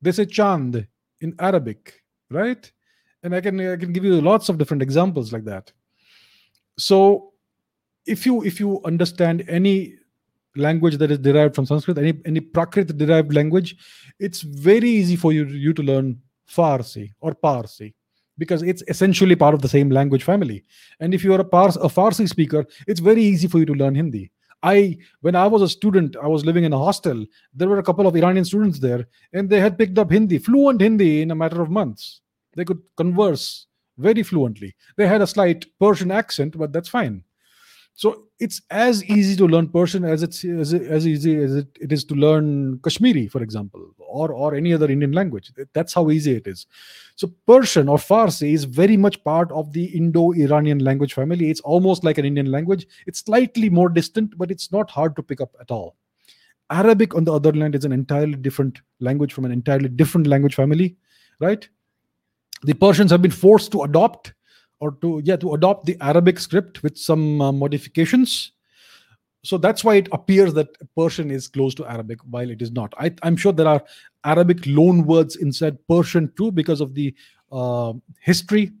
[0.00, 0.86] they say Chand
[1.20, 2.70] in Arabic, right?
[3.22, 5.72] And I can I can give you lots of different examples like that.
[6.78, 7.32] So
[8.06, 9.96] if you if you understand any
[10.54, 13.76] language that is derived from Sanskrit, any any Prakrit derived language,
[14.20, 17.94] it's very easy for you, you to learn Farsi or Parsi
[18.38, 20.64] because it's essentially part of the same language family.
[21.00, 23.94] And if you're a, Pars- a Farsi speaker, it's very easy for you to learn
[23.94, 24.30] Hindi.
[24.62, 27.24] I, when I was a student, I was living in a hostel.
[27.54, 30.80] There were a couple of Iranian students there, and they had picked up Hindi, fluent
[30.80, 32.20] Hindi, in a matter of months.
[32.54, 33.66] They could converse
[33.98, 34.74] very fluently.
[34.96, 37.22] They had a slight Persian accent, but that's fine.
[37.98, 41.90] So it's as easy to learn Persian as it's as, as easy as it, it
[41.90, 45.50] is to learn Kashmiri, for example, or or any other Indian language.
[45.72, 46.68] That's how easy it is.
[47.16, 51.50] So Persian or Farsi is very much part of the Indo-Iranian language family.
[51.50, 52.86] It's almost like an Indian language.
[53.08, 55.96] It's slightly more distant, but it's not hard to pick up at all.
[56.70, 60.54] Arabic, on the other hand, is an entirely different language from an entirely different language
[60.54, 60.96] family,
[61.40, 61.68] right?
[62.62, 64.34] The Persians have been forced to adopt
[64.80, 68.52] or to yeah to adopt the arabic script with some uh, modifications.
[69.44, 72.92] So that's why it appears that persian is close to arabic while it is not.
[72.98, 73.82] I, am sure there are
[74.24, 77.14] arabic loan words inside persian too because of the
[77.52, 78.72] uh, history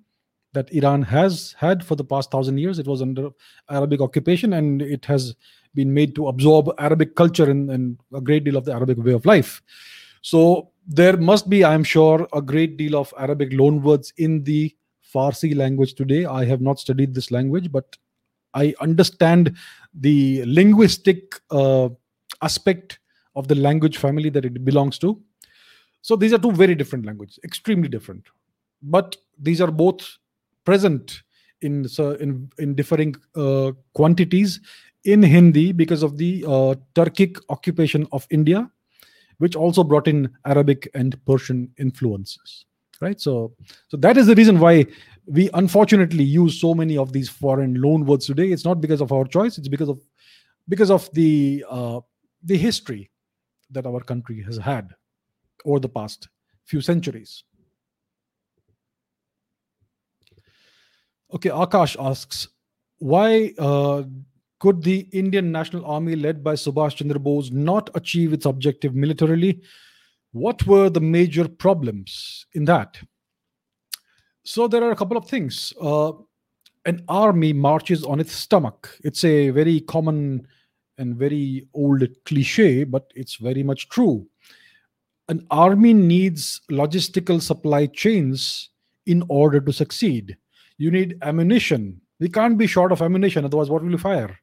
[0.52, 2.78] that iran has had for the past thousand years.
[2.78, 3.30] It was under
[3.70, 5.34] arabic occupation and it has
[5.74, 9.12] been made to absorb arabic culture and, and a great deal of the arabic way
[9.12, 9.62] of life.
[10.22, 14.74] So there must be i'm sure a great deal of arabic loan words in the
[15.12, 16.24] Farsi language today.
[16.24, 17.96] I have not studied this language, but
[18.54, 19.56] I understand
[19.94, 21.88] the linguistic uh,
[22.42, 22.98] aspect
[23.36, 25.20] of the language family that it belongs to.
[26.02, 28.26] So these are two very different languages, extremely different.
[28.82, 30.18] But these are both
[30.64, 31.22] present
[31.60, 31.86] in
[32.20, 34.60] in, in differing uh, quantities
[35.04, 38.70] in Hindi because of the uh, Turkic occupation of India,
[39.38, 42.64] which also brought in Arabic and Persian influences
[43.00, 43.20] right?
[43.20, 43.54] So
[43.88, 44.86] so that is the reason why
[45.26, 48.48] we unfortunately use so many of these foreign loan words today.
[48.50, 49.58] It's not because of our choice.
[49.58, 50.00] It's because of
[50.68, 52.00] because of the uh,
[52.42, 53.10] the history
[53.70, 54.90] that our country has had
[55.64, 56.28] over the past
[56.64, 57.44] few centuries.
[61.34, 62.48] Okay akash asks
[62.98, 64.02] why uh,
[64.60, 69.60] could the indian national army led by subhash chandra bose not achieve its objective militarily
[70.32, 72.98] what were the major problems in that?
[74.44, 75.72] So there are a couple of things.
[75.80, 76.12] Uh,
[76.86, 78.96] an army marches on its stomach.
[79.04, 80.46] It's a very common
[80.96, 84.26] and very old cliche, but it's very much true.
[85.28, 88.70] An army needs logistical supply chains
[89.06, 90.36] in order to succeed.
[90.78, 92.00] You need ammunition.
[92.20, 94.38] We can't be short of ammunition, otherwise, what will you fire?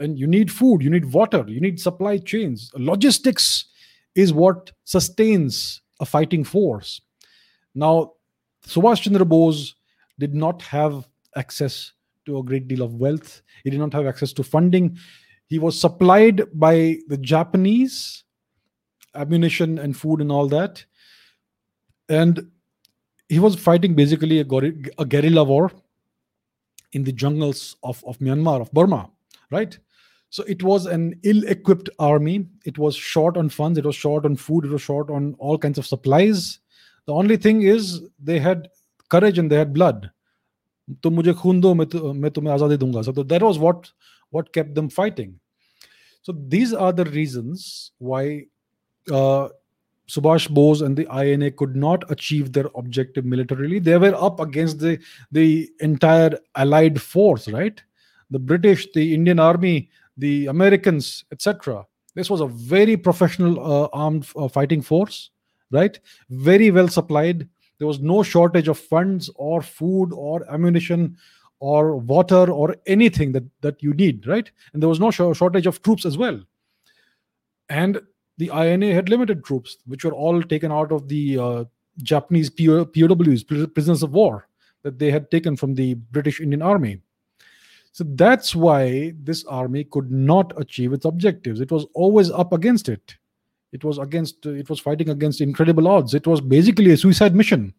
[0.00, 2.70] And you need food, you need water, you need supply chains.
[2.74, 3.66] Logistics
[4.14, 7.00] is what sustains a fighting force.
[7.74, 8.12] Now,
[8.66, 9.74] Subhash Chandra Bose
[10.18, 11.92] did not have access
[12.26, 13.42] to a great deal of wealth.
[13.64, 14.96] He did not have access to funding.
[15.48, 18.24] He was supplied by the Japanese
[19.14, 20.84] ammunition and food and all that.
[22.08, 22.50] And
[23.28, 24.46] he was fighting basically a,
[24.98, 25.72] a guerrilla war
[26.92, 29.10] in the jungles of, of Myanmar, of Burma,
[29.50, 29.78] right?
[30.34, 32.48] So it was an ill equipped army.
[32.64, 35.56] It was short on funds, it was short on food, it was short on all
[35.56, 36.58] kinds of supplies.
[37.06, 38.66] The only thing is they had
[39.10, 40.10] courage and they had blood.
[41.04, 41.22] So that
[43.42, 43.92] was what
[44.30, 45.38] what kept them fighting.
[46.22, 48.46] So these are the reasons why
[49.12, 49.50] uh,
[50.08, 53.78] Subhash Bose and the INA could not achieve their objective militarily.
[53.78, 54.98] They were up against the
[55.30, 57.80] the entire Allied force, right?
[58.32, 61.86] The British, the Indian Army, the Americans, etc.
[62.14, 65.30] This was a very professional uh, armed uh, fighting force,
[65.70, 65.98] right?
[66.30, 67.48] Very well supplied.
[67.78, 71.16] There was no shortage of funds or food or ammunition
[71.58, 74.50] or water or anything that, that you need, right?
[74.72, 76.40] And there was no sh- shortage of troops as well.
[77.68, 78.00] And
[78.38, 81.64] the INA had limited troops, which were all taken out of the uh,
[82.02, 84.48] Japanese POWs, prisoners of war,
[84.82, 87.00] that they had taken from the British Indian Army.
[87.94, 91.60] So that's why this army could not achieve its objectives.
[91.60, 93.14] It was always up against it.
[93.70, 94.44] It was against.
[94.46, 96.12] It was fighting against incredible odds.
[96.12, 97.72] It was basically a suicide mission,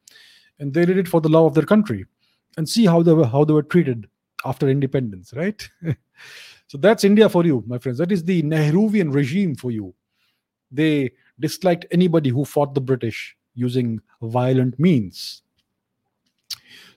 [0.57, 2.05] and they did it for the love of their country.
[2.55, 4.07] And see how they were how they were treated
[4.45, 5.69] after independence, right?
[6.67, 7.97] so that's India for you, my friends.
[7.97, 9.93] That is the Nehruvian regime for you.
[10.71, 15.41] They disliked anybody who fought the British using violent means.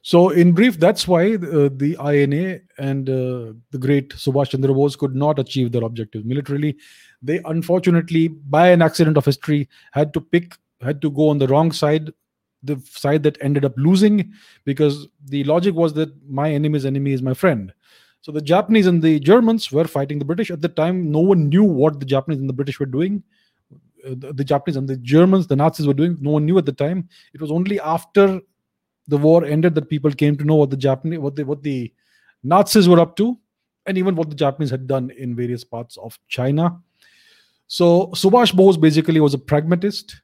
[0.08, 4.96] So, in brief, that's why uh, the INA and uh, the great Subhash Chandra Bose
[4.96, 6.78] could not achieve their objectives militarily.
[7.20, 11.46] They unfortunately, by an accident of history, had to pick, had to go on the
[11.46, 12.10] wrong side,
[12.62, 14.32] the side that ended up losing,
[14.64, 17.70] because the logic was that my enemy's enemy is my friend.
[18.22, 21.12] So the Japanese and the Germans were fighting the British at the time.
[21.12, 23.22] No one knew what the Japanese and the British were doing.
[24.06, 26.16] Uh, the, the Japanese and the Germans, the Nazis were doing.
[26.18, 27.10] No one knew at the time.
[27.34, 28.40] It was only after
[29.08, 31.92] the war ended that people came to know what the Japanese, what the what the
[32.42, 33.38] Nazis were up to,
[33.86, 36.78] and even what the Japanese had done in various parts of China.
[37.66, 40.22] So Subhash Bose basically was a pragmatist.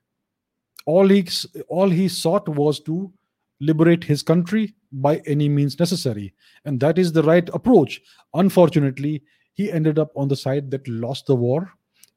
[0.87, 1.27] All he
[1.69, 3.13] all he sought was to
[3.61, 6.35] liberate his country by any means necessary.
[6.65, 8.03] And that is the right approach.
[8.35, 9.23] Unfortunately,
[9.55, 11.73] he ended up on the side that lost the war.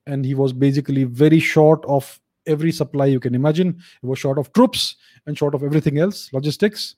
[0.06, 3.80] And he was basically very short of every supply you can imagine.
[4.02, 4.96] He was short of troops
[5.26, 6.96] and short of everything else, logistics.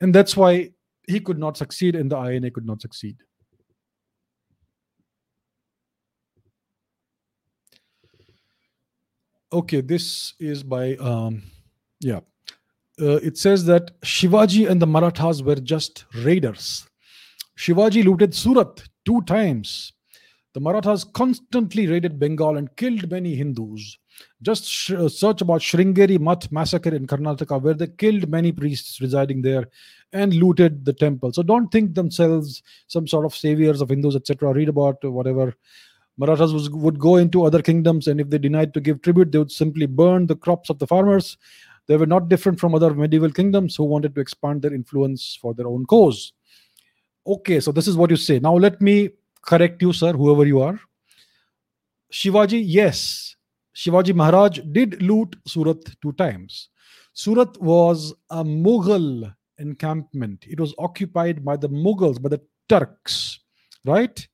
[0.00, 0.70] And that's why
[1.06, 3.16] he could not succeed and the INA could not succeed.
[9.52, 11.42] Okay, this is by, um,
[12.00, 12.20] yeah.
[13.00, 16.86] Uh, it says that Shivaji and the Marathas were just raiders.
[17.58, 19.92] Shivaji looted Surat two times.
[20.54, 23.98] The Marathas constantly raided Bengal and killed many Hindus.
[24.42, 29.00] Just sh- uh, search about Sringeri Math massacre in Karnataka, where they killed many priests
[29.00, 29.68] residing there
[30.12, 31.32] and looted the temple.
[31.32, 34.52] So don't think themselves some sort of saviors of Hindus, etc.
[34.52, 35.54] Read about whatever.
[36.18, 39.38] Marathas was, would go into other kingdoms, and if they denied to give tribute, they
[39.38, 41.38] would simply burn the crops of the farmers.
[41.86, 45.54] They were not different from other medieval kingdoms who wanted to expand their influence for
[45.54, 46.34] their own cause.
[47.26, 48.38] Okay, so this is what you say.
[48.38, 49.10] Now let me
[49.42, 50.80] correct you, sir, whoever you are.
[52.12, 53.36] Shivaji, yes,
[53.74, 56.68] Shivaji Maharaj did loot Surat two times.
[57.14, 60.44] Surat was a Mughal encampment.
[60.48, 63.40] It was occupied by the Mughals, by the Turks,
[63.84, 64.26] right?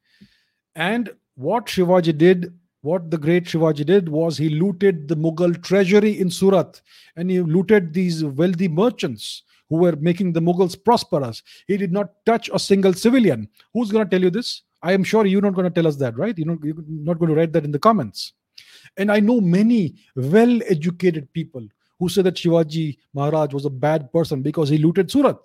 [0.74, 2.52] And what Shivaji did,
[2.82, 6.80] what the great Shivaji did, was he looted the Mughal treasury in Surat
[7.16, 11.42] and he looted these wealthy merchants who were making the Mughals prosperous.
[11.66, 13.48] He did not touch a single civilian.
[13.74, 14.62] Who's going to tell you this?
[14.83, 16.37] I am sure you're not going to tell us that, right?
[16.37, 18.33] You're not, you're not going to write that in the comments.
[18.97, 21.66] And I know many well educated people
[21.99, 25.37] who say that Shivaji Maharaj was a bad person because he looted Surat.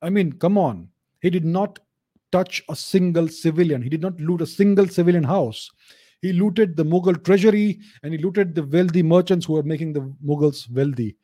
[0.00, 0.88] I mean, come on.
[1.20, 1.78] He did not
[2.30, 5.70] touch a single civilian, he did not loot a single civilian house.
[6.22, 10.00] He looted the Mughal treasury and he looted the wealthy merchants who were making the
[10.24, 11.16] Mughals wealthy.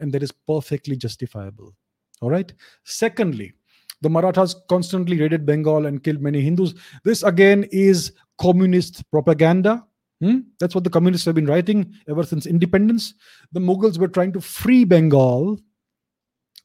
[0.00, 1.74] And that is perfectly justifiable.
[2.22, 2.50] All right.
[2.82, 3.52] Secondly,
[4.00, 6.74] the Marathas constantly raided Bengal and killed many Hindus.
[7.04, 9.84] This again is communist propaganda.
[10.20, 10.40] Hmm?
[10.58, 13.14] That's what the communists have been writing ever since independence.
[13.52, 15.60] The Mughals were trying to free Bengal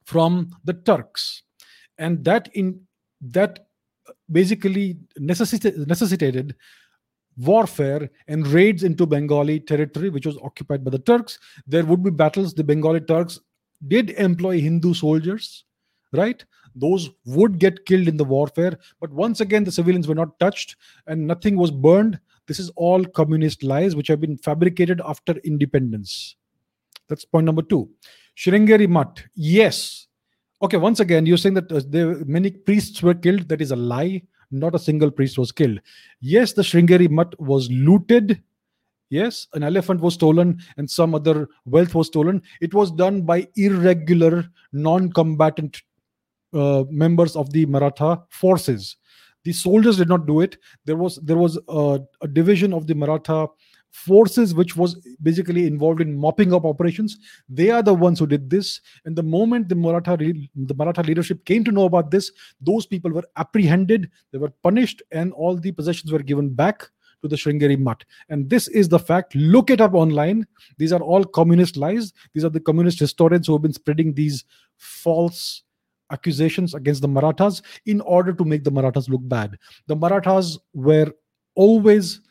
[0.05, 1.43] from the Turks,
[1.97, 2.81] and that in
[3.21, 3.67] that
[4.31, 6.55] basically necessitated, necessitated
[7.37, 11.39] warfare and raids into Bengali territory, which was occupied by the Turks.
[11.65, 12.53] There would be battles.
[12.53, 13.39] The Bengali Turks
[13.87, 15.65] did employ Hindu soldiers,
[16.11, 16.43] right?
[16.75, 18.77] Those would get killed in the warfare.
[18.99, 20.75] But once again, the civilians were not touched
[21.07, 22.19] and nothing was burned.
[22.47, 26.35] This is all communist lies which have been fabricated after independence.
[27.07, 27.89] That's point number two.
[28.37, 29.23] Sringeri Mutt.
[29.35, 30.07] Yes.
[30.61, 33.47] Okay, once again, you're saying that uh, there many priests were killed.
[33.49, 34.23] That is a lie.
[34.51, 35.79] Not a single priest was killed.
[36.21, 38.41] Yes, the Sringeri Mutt was looted.
[39.09, 42.41] Yes, an elephant was stolen and some other wealth was stolen.
[42.61, 45.83] It was done by irregular, non combatant
[46.53, 48.97] uh, members of the Maratha forces.
[49.43, 50.57] The soldiers did not do it.
[50.85, 53.47] There was there was a, a division of the Maratha
[53.93, 58.49] forces which was basically involved in mopping up operations they are the ones who did
[58.49, 62.87] this and the moment the maratha the maratha leadership came to know about this those
[62.87, 66.89] people were apprehended they were punished and all the possessions were given back
[67.21, 68.01] to the Sringeri Math.
[68.29, 69.33] And this is the fact.
[69.33, 70.45] Look it up online.
[70.77, 72.13] These are all communist lies.
[72.33, 74.43] These are the communist historians who have been spreading these
[74.77, 75.63] false
[76.13, 79.57] accusations against the Marathas in order to make the Marathas look bad.
[79.87, 81.11] The Marathas were
[81.55, 82.21] always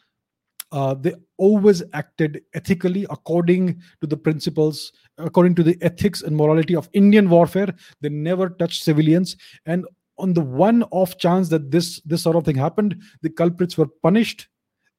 [0.73, 6.75] uh, they always acted ethically according to the principles according to the ethics and morality
[6.75, 9.85] of indian warfare they never touched civilians and
[10.17, 13.89] on the one off chance that this this sort of thing happened the culprits were
[14.03, 14.49] punished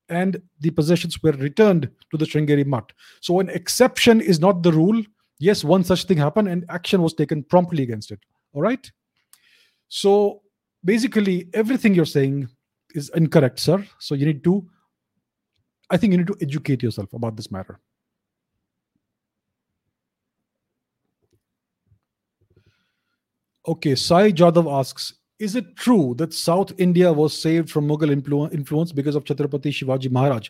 [0.09, 2.87] and the possessions were returned to the Sringeri Math.
[3.21, 5.01] So an exception is not the rule.
[5.39, 8.19] Yes, one such thing happened and action was taken promptly against it.
[8.53, 8.89] All right.
[9.87, 10.41] So
[10.83, 12.49] basically, everything you're saying
[12.93, 13.85] is incorrect, sir.
[13.99, 14.65] So you need to,
[15.89, 17.79] I think you need to educate yourself about this matter.
[23.67, 28.53] Okay, Sai Jadhav asks Is it true that South India was saved from Mughal influ-
[28.53, 30.49] influence because of Chhatrapati Shivaji Maharaj?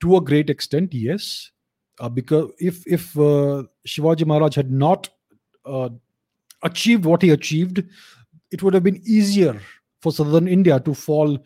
[0.00, 1.50] To a great extent, yes.
[2.00, 5.08] Uh, because if if uh, Shivaji Maharaj had not
[5.66, 5.90] uh,
[6.64, 7.84] achieved what he achieved,
[8.50, 9.60] it would have been easier
[10.02, 11.38] for southern India to fall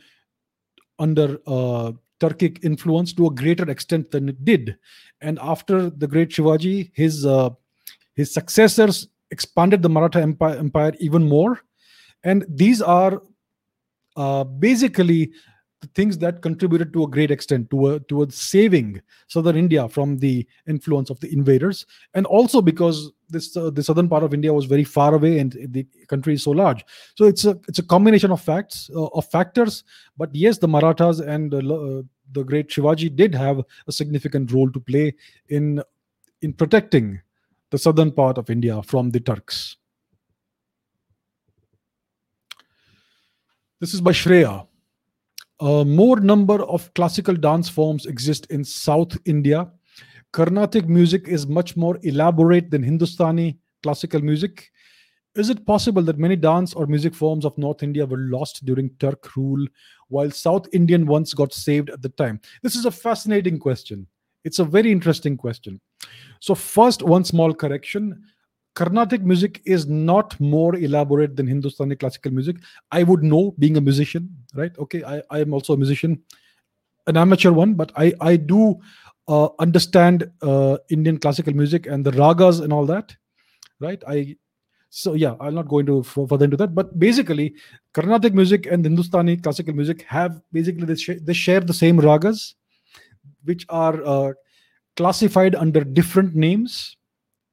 [0.99, 4.77] under uh, Turkic influence to a greater extent than it did.
[5.21, 7.51] And after the great Shivaji, his uh,
[8.15, 11.61] his successors expanded the Maratha empire, empire even more.
[12.25, 13.23] And these are
[14.17, 15.31] uh, basically
[15.81, 20.45] the things that contributed to a great extent to towards saving southern India from the
[20.67, 24.65] influence of the invaders, and also because this uh, the southern part of India was
[24.65, 26.85] very far away, and the country is so large.
[27.15, 29.85] So it's a it's a combination of facts uh, of factors.
[30.17, 32.03] But yes, the Marathas and uh,
[32.33, 35.15] the great Shivaji did have a significant role to play
[35.49, 35.83] in
[36.43, 37.21] in protecting
[37.71, 39.77] the southern part of India from the Turks.
[43.81, 44.67] This is by Shreya.
[45.61, 49.71] A more number of classical dance forms exist in South India.
[50.33, 54.71] Carnatic music is much more elaborate than Hindustani classical music.
[55.35, 58.91] Is it possible that many dance or music forms of North India were lost during
[58.99, 59.67] Turk rule,
[60.09, 62.41] while South Indian ones got saved at the time?
[62.63, 64.07] This is a fascinating question.
[64.45, 65.81] It's a very interesting question.
[66.41, 68.23] So, first, one small correction.
[68.75, 72.57] Carnatic music is not more elaborate than Hindustani classical music.
[72.91, 74.77] I would know being a musician, right?
[74.79, 76.23] Okay, I, I am also a musician,
[77.07, 78.79] an amateur one, but I, I do
[79.29, 83.15] uh, understand uh, Indian classical music and the ragas and all that,
[83.81, 84.03] right?
[84.09, 84.37] I
[84.91, 86.75] so yeah, I'll not go into further into that.
[86.75, 87.55] But basically,
[87.93, 92.55] Carnatic music and Hindustani classical music have basically they, sh- they share the same ragas,
[93.45, 94.33] which are uh,
[94.97, 96.97] classified under different names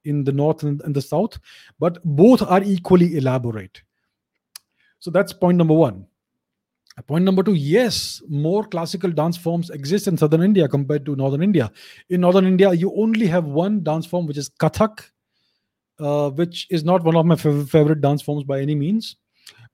[0.06, 1.38] in the north and, and the south,
[1.78, 3.82] but both are equally elaborate.
[5.00, 6.06] So that's point number one.
[7.02, 11.42] Point number two, yes, more classical dance forms exist in southern India compared to northern
[11.42, 11.70] India.
[12.08, 15.10] In northern India, you only have one dance form, which is Kathak,
[16.00, 19.16] uh, which is not one of my favorite dance forms by any means.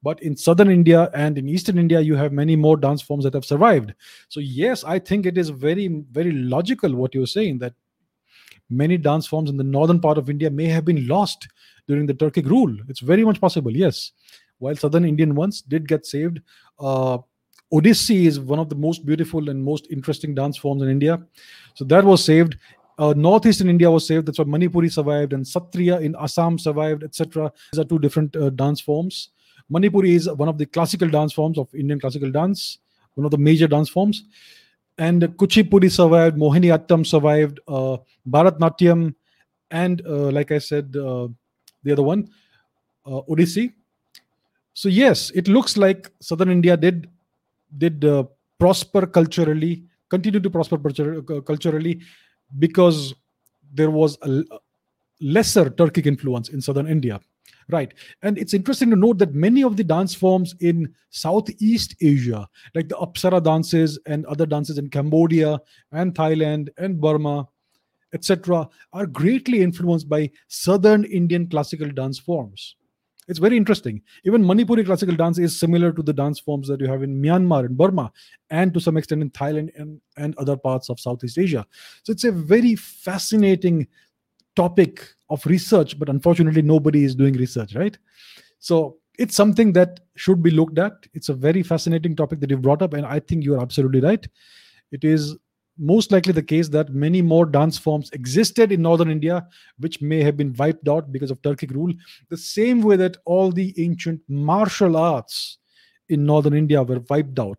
[0.03, 3.35] But in southern India and in eastern India, you have many more dance forms that
[3.35, 3.95] have survived.
[4.29, 7.75] So, yes, I think it is very, very logical what you're saying that
[8.69, 11.47] many dance forms in the northern part of India may have been lost
[11.87, 12.77] during the Turkic rule.
[12.89, 14.11] It's very much possible, yes.
[14.63, 16.41] While southern Indian ones did get saved,
[16.79, 17.19] uh,
[17.73, 21.21] Odissi is one of the most beautiful and most interesting dance forms in India.
[21.75, 22.57] So that was saved
[22.99, 24.27] uh, northeastern India was saved.
[24.27, 27.53] That's why Manipuri survived, and Sattriya in Assam survived, etc.
[27.73, 29.31] These are two different uh, dance forms.
[29.73, 32.79] Manipuri is one of the classical dance forms of Indian classical dance,
[33.15, 34.25] one of the major dance forms.
[34.99, 37.97] And Kuchipudi survived, Mohini Mohiniyattam survived, uh,
[38.29, 39.15] Bharatnatyam,
[39.71, 41.29] and uh, like I said, uh,
[41.83, 42.29] the other one,
[43.07, 43.73] uh, Odissi.
[44.75, 47.11] So yes, it looks like southern India did
[47.79, 48.25] did uh,
[48.59, 50.79] prosper culturally, continue to prosper
[51.43, 52.01] culturally
[52.59, 53.15] because
[53.73, 54.45] there was a
[55.21, 57.21] lesser Turkic influence in southern India.
[57.69, 57.95] Right.
[58.23, 62.89] And it's interesting to note that many of the dance forms in Southeast Asia, like
[62.89, 65.61] the Apsara dances and other dances in Cambodia
[65.93, 67.49] and Thailand and Burma,
[68.13, 72.77] etc., are greatly influenced by southern Indian classical dance forms.
[73.29, 74.03] It's very interesting.
[74.25, 77.67] Even Manipuri classical dance is similar to the dance forms that you have in Myanmar
[77.67, 78.11] and Burma,
[78.51, 81.65] and to some extent in Thailand and, and other parts of Southeast Asia.
[82.03, 83.87] So it's a very fascinating
[84.57, 87.97] topic of research, but unfortunately, nobody is doing research, right?
[88.59, 90.93] So it's something that should be looked at.
[91.15, 94.27] It's a very fascinating topic that you've brought up, and I think you're absolutely right.
[94.91, 95.37] It is
[95.79, 99.47] most likely the case that many more dance forms existed in northern India,
[99.79, 101.93] which may have been wiped out because of Turkic rule.
[102.29, 105.59] The same way that all the ancient martial arts
[106.09, 107.59] in northern India were wiped out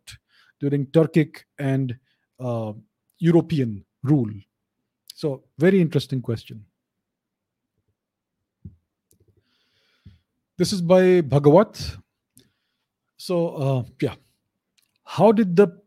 [0.60, 1.96] during Turkic and
[2.40, 2.74] uh,
[3.20, 4.32] European rule.
[5.16, 6.66] So, very interesting question.
[10.58, 11.98] This is by Bhagavat.
[13.18, 14.16] So, uh, yeah.
[15.04, 15.83] How did the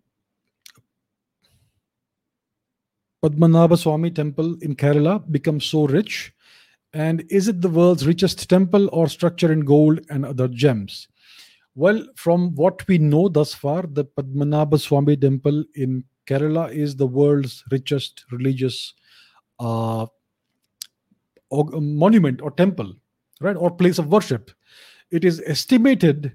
[3.26, 6.32] Padmanabha Swami temple in Kerala become so rich?
[6.92, 11.08] And is it the world's richest temple or structure in gold and other gems?
[11.74, 17.06] Well, from what we know thus far, the Padmanabha Swami temple in Kerala is the
[17.08, 18.94] world's richest religious
[19.58, 20.06] uh,
[21.50, 22.94] monument or temple,
[23.40, 24.52] right, or place of worship.
[25.10, 26.32] It is estimated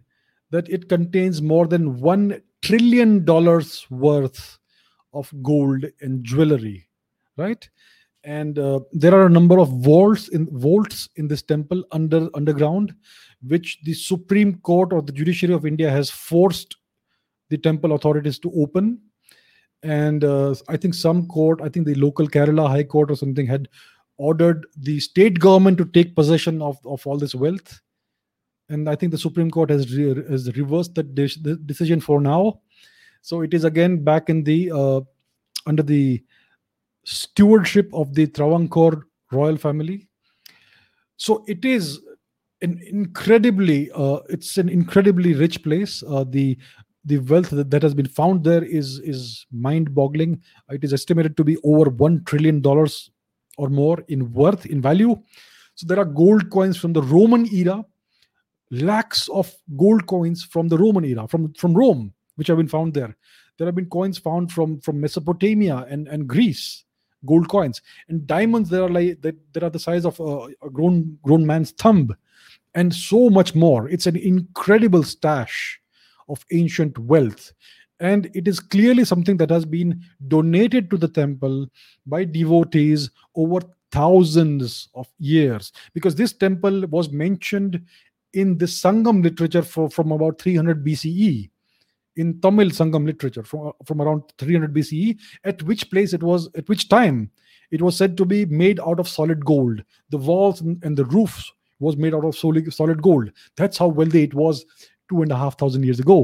[0.49, 4.59] that it contains more than one trillion dollars worth
[5.13, 6.87] of gold and jewelry,
[7.37, 7.69] right?
[8.23, 12.93] And uh, there are a number of vaults in vaults in this temple under underground,
[13.47, 16.75] which the Supreme Court or the Judiciary of India has forced
[17.49, 18.99] the temple authorities to open.
[19.83, 23.47] And uh, I think some court, I think the local Kerala High Court or something,
[23.47, 23.67] had
[24.17, 27.81] ordered the state government to take possession of, of all this wealth.
[28.69, 32.61] And I think the Supreme Court has, re- has reversed that de- decision for now
[33.21, 35.01] so it is again back in the uh,
[35.65, 36.23] under the
[37.05, 40.07] stewardship of the Travancore royal family.
[41.17, 41.99] So it is
[42.61, 46.03] an incredibly uh, it's an incredibly rich place.
[46.07, 46.57] Uh, the
[47.05, 50.41] the wealth that, that has been found there is is mind boggling.
[50.69, 53.11] It is estimated to be over one trillion dollars
[53.57, 55.15] or more in worth in value.
[55.75, 57.83] So there are gold coins from the Roman era,
[58.69, 62.95] lakhs of gold coins from the Roman era, from, from Rome, which have been found
[62.95, 63.15] there.
[63.59, 66.85] There have been coins found from, from Mesopotamia and, and Greece,
[67.23, 67.79] gold coins.
[68.09, 71.45] And diamonds, there are like that, that are the size of a, a grown grown
[71.45, 72.15] man's thumb,
[72.73, 73.87] and so much more.
[73.89, 75.79] It's an incredible stash
[76.27, 77.53] of ancient wealth
[78.01, 81.67] and it is clearly something that has been donated to the temple
[82.07, 83.59] by devotees over
[83.91, 87.79] thousands of years because this temple was mentioned
[88.33, 91.50] in the sangam literature for, from about 300 bce
[92.21, 96.49] in tamil sangam literature from, uh, from around 300 bce at which place it was
[96.55, 97.29] at which time
[97.71, 101.51] it was said to be made out of solid gold the walls and the roofs
[101.79, 104.65] was made out of solid, solid gold that's how wealthy it was
[105.09, 106.19] two and a half thousand years ago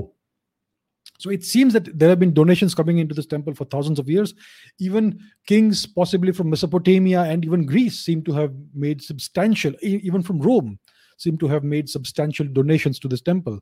[1.20, 4.10] so it seems that there have been donations coming into this temple for thousands of
[4.10, 4.36] years.
[4.80, 10.40] Even kings, possibly from Mesopotamia and even Greece, seem to have made substantial, even from
[10.40, 10.78] Rome,
[11.18, 13.60] seem to have made substantial donations to this temple.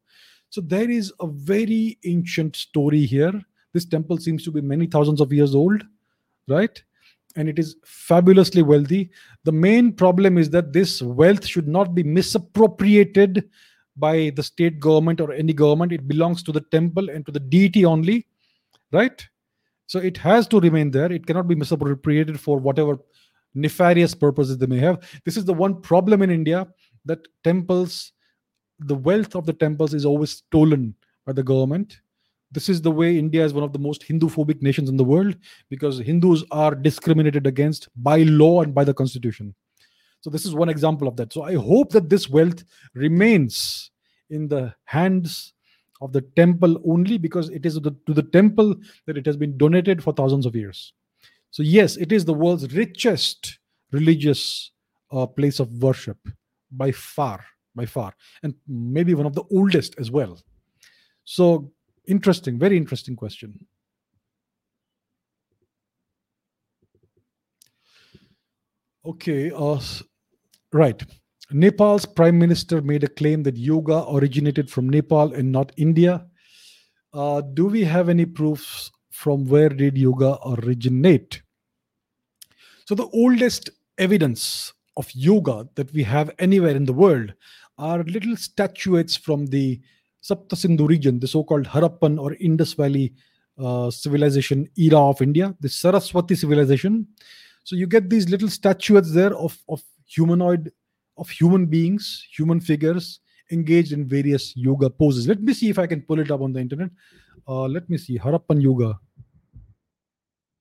[0.49, 3.33] So there is a very ancient story here.
[3.73, 5.83] This temple seems to be many thousands of years old,
[6.47, 6.81] right?
[7.35, 9.11] And it is fabulously wealthy.
[9.43, 13.49] The main problem is that this wealth should not be misappropriated
[13.97, 15.91] by the state government or any government.
[15.91, 18.27] It belongs to the temple and to the deity only,
[18.91, 19.25] right?
[19.87, 21.11] So it has to remain there.
[21.11, 22.97] It cannot be misappropriated for whatever
[23.53, 24.99] nefarious purposes they may have.
[25.25, 26.67] This is the one problem in India
[27.05, 28.11] that temples,
[28.79, 30.95] the wealth of the temples is always stolen
[31.25, 32.01] by the government.
[32.51, 35.03] This is the way India is one of the most Hindu phobic nations in the
[35.03, 35.35] world
[35.69, 39.55] because Hindus are discriminated against by law and by the constitution.
[40.21, 41.33] So this is one example of that.
[41.33, 42.63] So I hope that this wealth
[42.93, 43.91] remains
[44.29, 45.53] in the hands
[46.01, 50.03] of the temple only because it is to the temple that it has been donated
[50.03, 50.93] for thousands of years.
[51.51, 53.59] So yes, it is the world's richest
[53.91, 54.71] religious
[55.11, 56.17] uh, place of worship
[56.71, 57.45] by far,
[57.75, 58.13] by far,
[58.43, 60.39] and maybe one of the oldest as well.
[61.23, 61.71] So
[62.07, 63.65] interesting, very interesting question.
[69.05, 69.79] Okay, uh,
[70.75, 71.01] Right.
[71.51, 76.25] Nepal's prime minister made a claim that yoga originated from Nepal and not India.
[77.13, 81.41] Uh, do we have any proofs from where did yoga originate?
[82.85, 87.33] So the oldest evidence of yoga that we have anywhere in the world
[87.77, 89.81] are little statuettes from the
[90.23, 93.13] Sapta Sindhu region, the so-called Harappan or Indus Valley
[93.57, 97.07] uh, civilization era of India, the Saraswati civilization.
[97.63, 100.71] So you get these little statuettes there of, of humanoid
[101.17, 103.19] of human beings, human figures
[103.51, 105.27] engaged in various yoga poses.
[105.27, 106.89] Let me see if I can pull it up on the internet.
[107.47, 108.99] Uh, let me see Harappan yoga.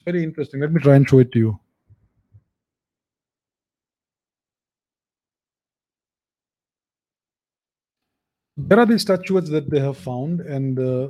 [0.05, 0.61] Very interesting.
[0.61, 1.61] Let me try and show it to you.
[8.67, 11.09] There are these statuettes that they have found, and uh,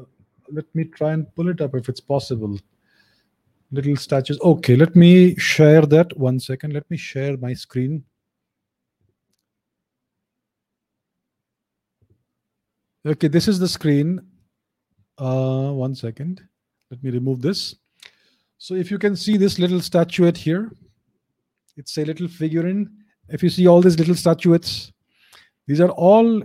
[0.51, 2.59] let me try and pull it up if it's possible.
[3.71, 4.41] Little statues.
[4.41, 6.17] Okay, let me share that.
[6.19, 6.73] One second.
[6.73, 8.05] Let me share my screen.
[13.07, 14.21] Okay, this is the screen.
[15.17, 16.43] Uh, one second.
[16.91, 17.77] Let me remove this.
[18.59, 20.73] So if you can see this little statuette here,
[21.77, 22.91] it's a little figurine.
[23.29, 24.93] If you see all these little statuettes,
[25.67, 26.43] these are all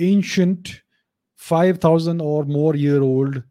[0.00, 0.82] ancient
[1.36, 3.42] 5,000 or more year old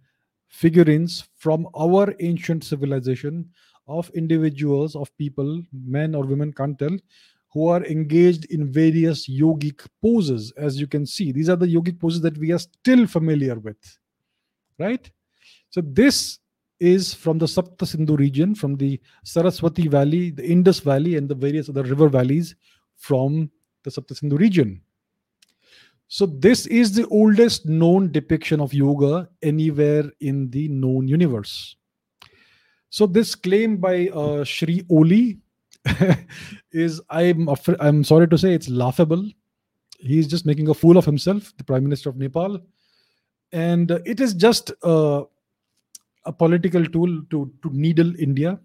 [0.47, 3.49] figurines from our ancient civilization
[3.87, 6.97] of individuals, of people, men or women, can't tell,
[7.51, 11.31] who are engaged in various yogic poses as you can see.
[11.31, 13.77] These are the yogic poses that we are still familiar with
[14.79, 15.11] right?
[15.69, 16.39] So this
[16.79, 21.35] is from the sapta sindhu region from the saraswati valley the indus valley and the
[21.35, 22.55] various other river valleys
[22.95, 23.51] from
[23.83, 24.81] the sapta sindhu region
[26.09, 31.77] so this is the oldest known depiction of yoga anywhere in the known universe
[32.89, 35.39] so this claim by uh, Sri Oli
[36.71, 37.47] is I'm
[37.79, 39.29] I'm sorry to say it's laughable.
[39.99, 42.59] He's just making a fool of himself, the Prime Minister of Nepal,
[43.51, 45.23] and uh, it is just uh,
[46.25, 48.59] a political tool to to needle India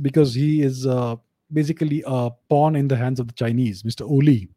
[0.00, 1.16] because he is uh,
[1.52, 4.08] basically a pawn in the hands of the Chinese, Mr.
[4.08, 4.48] Oli.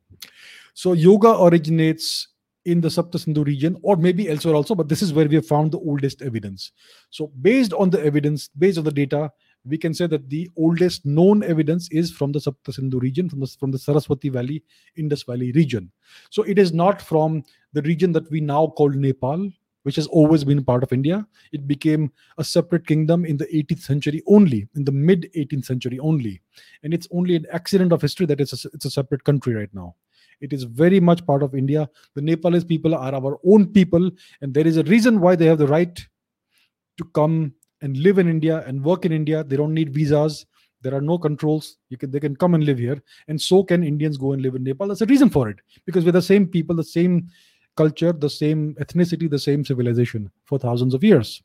[0.74, 2.28] So yoga originates
[2.66, 5.46] in the Sapta Sindhu region or maybe elsewhere also, but this is where we have
[5.46, 6.72] found the oldest evidence.
[7.10, 9.32] So based on the evidence, based on the data,
[9.66, 13.40] we can say that the oldest known evidence is from the Sapta Sindhu region, from
[13.40, 14.64] the, from the Saraswati Valley,
[14.98, 15.92] Indus Valley region.
[16.30, 17.44] So it is not from
[17.74, 19.52] the region that we now call Nepal.
[19.84, 21.28] which has always been part of India.
[21.52, 26.00] It became a separate kingdom in the 18th century only, in the mid 18th century
[26.00, 26.42] only.
[26.84, 29.74] And it's only an accident of history that it's a, it's a separate country right
[29.74, 29.96] now.
[30.44, 31.90] It is very much part of India.
[32.16, 35.58] The Nepalese people are our own people, and there is a reason why they have
[35.58, 35.98] the right
[36.98, 39.44] to come and live in India and work in India.
[39.44, 40.46] They don't need visas.
[40.82, 41.78] There are no controls.
[41.90, 44.56] You can they can come and live here, and so can Indians go and live
[44.56, 44.88] in Nepal.
[44.88, 47.30] There's a reason for it because we're the same people, the same
[47.78, 51.42] culture, the same ethnicity, the same civilization for thousands of years.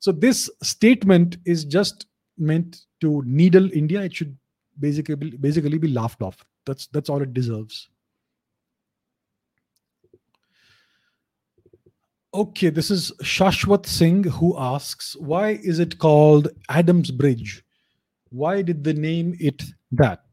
[0.00, 2.06] So this statement is just
[2.36, 4.02] meant to needle India.
[4.02, 4.36] It should
[4.78, 6.44] basically basically be laughed off.
[6.66, 7.88] That's that's all it deserves.
[12.34, 17.64] Okay, this is Shashwat Singh who asks, why is it called Adams Bridge?
[18.28, 19.62] Why did they name it
[19.92, 20.24] that?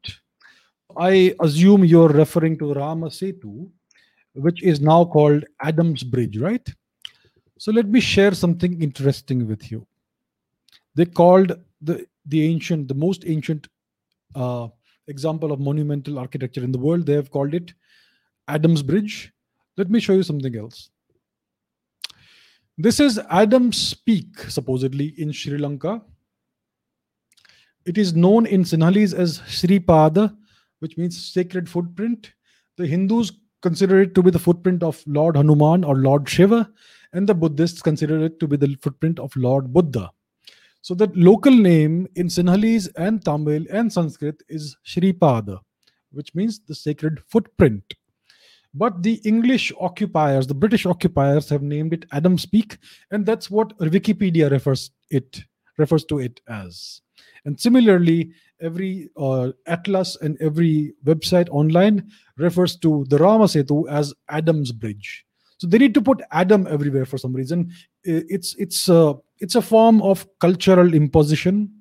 [0.97, 3.69] I assume you're referring to Rama Setu,
[4.33, 6.67] which is now called Adams Bridge, right?
[7.57, 9.87] So let me share something interesting with you.
[10.95, 13.69] They called the the ancient, the most ancient
[14.35, 14.67] uh,
[15.07, 17.05] example of monumental architecture in the world.
[17.05, 17.73] They have called it
[18.49, 19.31] Adams Bridge.
[19.77, 20.89] Let me show you something else.
[22.77, 26.01] This is Adams Peak, supposedly in Sri Lanka.
[27.85, 30.35] It is known in Sinhalese as Sri Pada,
[30.79, 32.33] which means sacred footprint.
[32.75, 36.69] The Hindus consider it to be the footprint of Lord Hanuman or Lord Shiva,
[37.13, 40.11] and the Buddhists consider it to be the footprint of Lord Buddha.
[40.81, 45.61] So the local name in Sinhalese and Tamil and Sanskrit is Sri Pada,
[46.11, 47.93] which means the sacred footprint.
[48.77, 52.77] But the English occupiers, the British occupiers, have named it Adams Peak,
[53.09, 55.43] and that's what Wikipedia refers it
[55.77, 57.01] refers to it as.
[57.45, 64.13] And similarly, every uh, atlas and every website online refers to the Rama Setu as
[64.29, 65.25] Adams Bridge.
[65.57, 67.71] So they need to put Adam everywhere for some reason.
[68.03, 71.74] It's it's a it's a form of cultural imposition.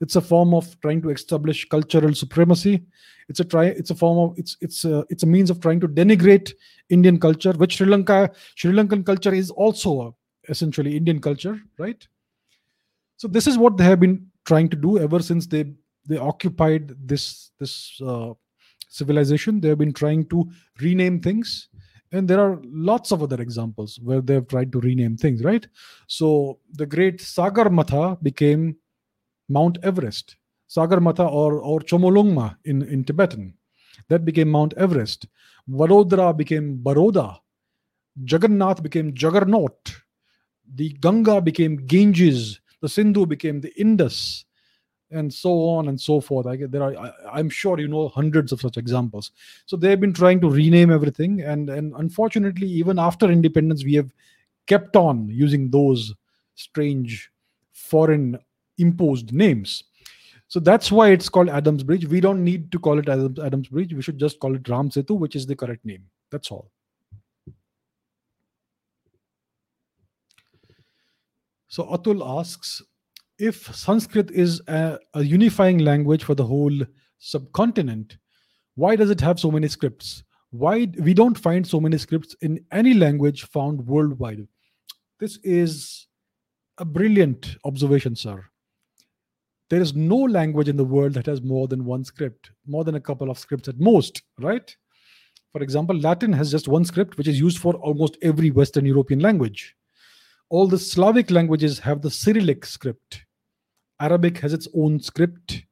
[0.00, 2.82] It's a form of trying to establish cultural supremacy.
[3.28, 5.80] It's a try it's a form of it's it's a, it's a means of trying
[5.80, 6.52] to denigrate
[6.88, 12.08] indian culture which sri lanka sri lankan culture is also a, essentially indian culture right?
[13.18, 15.64] So this is what they have been trying to do ever since they
[16.06, 18.32] they occupied this this uh,
[18.88, 19.60] civilization.
[19.60, 21.68] They have been trying to rename things.
[22.12, 25.64] And there are lots of other examples where they have tried to rename things right?
[26.08, 28.76] So the great sagarmatha became
[29.50, 30.36] mount everest
[30.70, 33.54] Sagarmatha or, or Chomolungma in, in Tibetan.
[34.08, 35.26] That became Mount Everest.
[35.68, 37.38] Vadodara became Baroda.
[38.24, 39.92] Jagannath became Juggernaut.
[40.74, 42.60] The Ganga became Ganges.
[42.80, 44.44] The Sindhu became the Indus.
[45.10, 46.46] And so on and so forth.
[46.46, 49.32] I get there are I, I'm sure you know hundreds of such examples.
[49.66, 54.12] So they've been trying to rename everything, and and unfortunately, even after independence, we have
[54.68, 56.14] kept on using those
[56.54, 57.28] strange
[57.72, 58.38] foreign
[58.80, 59.84] imposed names.
[60.50, 62.06] So that's why it's called Adams Bridge.
[62.06, 63.94] We don't need to call it Adams, Bridge.
[63.94, 66.02] We should just call it Ram Setu, which is the correct name.
[66.32, 66.72] That's all.
[71.68, 72.82] So Atul asks
[73.38, 76.76] if Sanskrit is a, a, unifying language for the whole
[77.20, 78.18] subcontinent,
[78.74, 80.24] why does it have so many scripts?
[80.50, 84.48] Why we don't find so many scripts in any language found worldwide?
[85.20, 86.08] This is
[86.78, 88.49] a brilliant observation, sir
[89.70, 92.96] there is no language in the world that has more than one script, more than
[92.96, 94.76] a couple of scripts at most, right?
[95.52, 99.20] For example, Latin has just one script, which is used for almost every Western European
[99.20, 99.76] language.
[100.48, 103.24] All the Slavic languages have the Cyrillic script.
[104.00, 105.64] Arabic has its own script.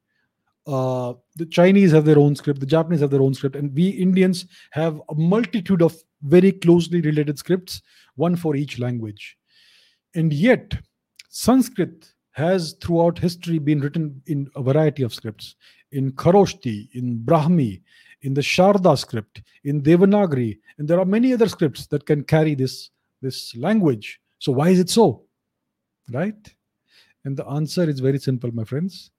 [0.65, 2.61] Uh, the Chinese have their own script.
[2.61, 3.57] The Japanese have their own script.
[3.57, 7.81] And we Indians have a multitude of very closely related scripts,
[8.15, 9.37] one for each language.
[10.15, 10.73] And yet,
[11.29, 15.55] Sanskrit has throughout history been written in a variety of scripts
[15.91, 17.81] in Kharoshti, in Brahmi,
[18.21, 22.55] in the Sharda script, in Devanagari, and there are many other scripts that can carry
[22.55, 24.19] this, this language.
[24.39, 25.23] So, why is it so?
[26.11, 26.55] Right?
[27.25, 29.11] And the answer is very simple, my friends.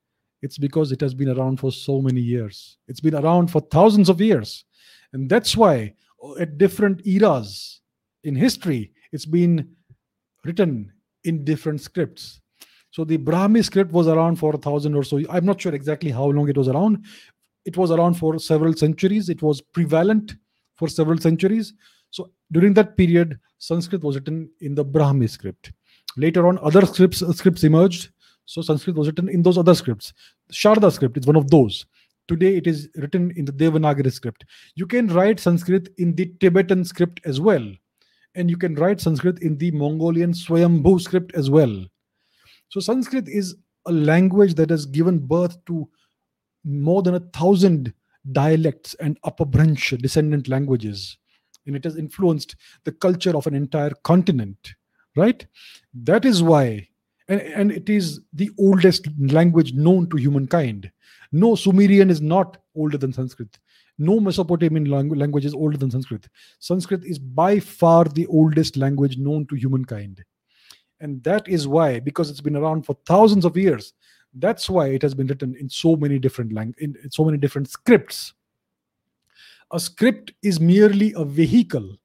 [0.42, 2.78] It's because it has been around for so many years.
[2.88, 4.64] It's been around for thousands of years.
[5.12, 7.80] And that's why, oh, at different eras
[8.24, 9.76] in history, it's been
[10.44, 10.92] written
[11.24, 12.40] in different scripts.
[12.91, 15.20] So the Brahmi script was around for a thousand or so.
[15.30, 17.05] I'm not sure exactly how long it was around.
[17.64, 19.28] It was around for several centuries.
[19.28, 20.34] It was prevalent
[20.76, 21.74] for several centuries.
[22.11, 25.72] So during that period, Sanskrit was written in the Brahmi script.
[26.16, 28.11] Later on, other scripts uh, scripts emerged.
[28.47, 30.12] So Sanskrit was written in those other scripts.
[30.53, 31.86] Sharda script is one of those.
[32.26, 34.45] Today it is written in the Devanagari script.
[34.74, 37.66] You can write Sanskrit in the Tibetan script as well.
[38.34, 41.84] and you can write Sanskrit in the Mongolian Swayambhu script as well.
[42.70, 43.56] So Sanskrit is
[43.86, 45.88] a language that has given birth to
[46.64, 47.92] more than a thousand
[48.30, 51.18] dialects and upper branch descendant languages.
[51.66, 52.54] And it has influenced
[52.84, 54.74] the culture of an entire continent,
[55.16, 55.44] right?
[55.94, 56.88] That is why,
[57.28, 60.90] and, and it is the oldest language known to humankind.
[61.32, 63.58] No, Sumerian is not older than Sanskrit.
[63.98, 66.28] No Mesopotamian language is older than Sanskrit.
[66.60, 70.24] Sanskrit is by far the oldest language known to humankind.
[71.01, 73.94] And that is why, because it's been around for thousands of years,
[74.34, 77.38] that's why it has been written in so many different lang- in, in so many
[77.38, 78.34] different scripts.
[79.72, 81.96] A script is merely a vehicle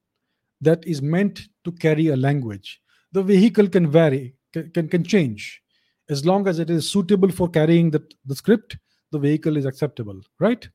[0.62, 2.82] that is meant to carry a language.
[3.12, 5.62] The vehicle can vary, can, can, can change.
[6.10, 8.78] As long as it is suitable for carrying the, the script,
[9.12, 10.68] the vehicle is acceptable, right?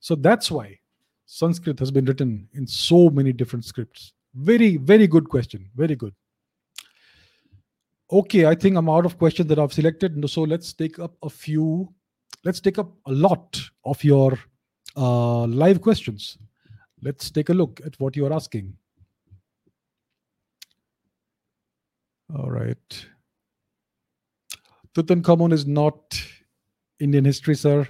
[0.00, 0.78] So that's why
[1.26, 4.12] Sanskrit has been written in so many different scripts.
[4.34, 5.68] Very, very good question.
[5.76, 6.14] Very good.
[8.10, 10.28] Okay, I think I'm out of questions that I've selected.
[10.30, 11.92] So let's take up a few,
[12.44, 14.38] let's take up a lot of your
[14.96, 16.38] uh, live questions.
[17.02, 18.74] Let's take a look at what you're asking.
[22.34, 23.06] All right.
[24.94, 26.20] Tutankhamun is not
[26.98, 27.86] Indian history, sir.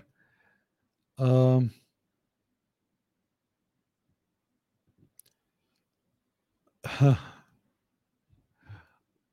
[1.17, 1.71] Um,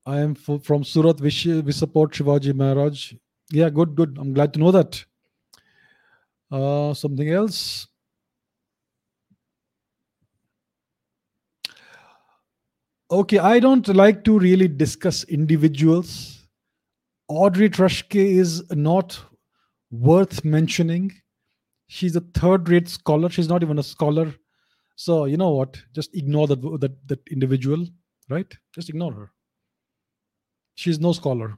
[0.06, 1.20] I am from Surat.
[1.20, 3.14] We, we support Shivaji Maharaj.
[3.52, 4.18] Yeah, good, good.
[4.20, 5.04] I'm glad to know that.
[6.52, 7.88] Uh, something else.
[13.10, 16.48] Okay, I don't like to really discuss individuals.
[17.28, 19.20] Audrey Truschke is not
[19.92, 21.12] worth mentioning.
[21.88, 23.30] She's a third rate scholar.
[23.30, 24.34] She's not even a scholar.
[24.96, 25.82] So you know what?
[25.94, 27.86] Just ignore that that that individual,
[28.30, 28.52] right?
[28.74, 29.32] Just ignore her.
[30.76, 31.58] She's no scholar.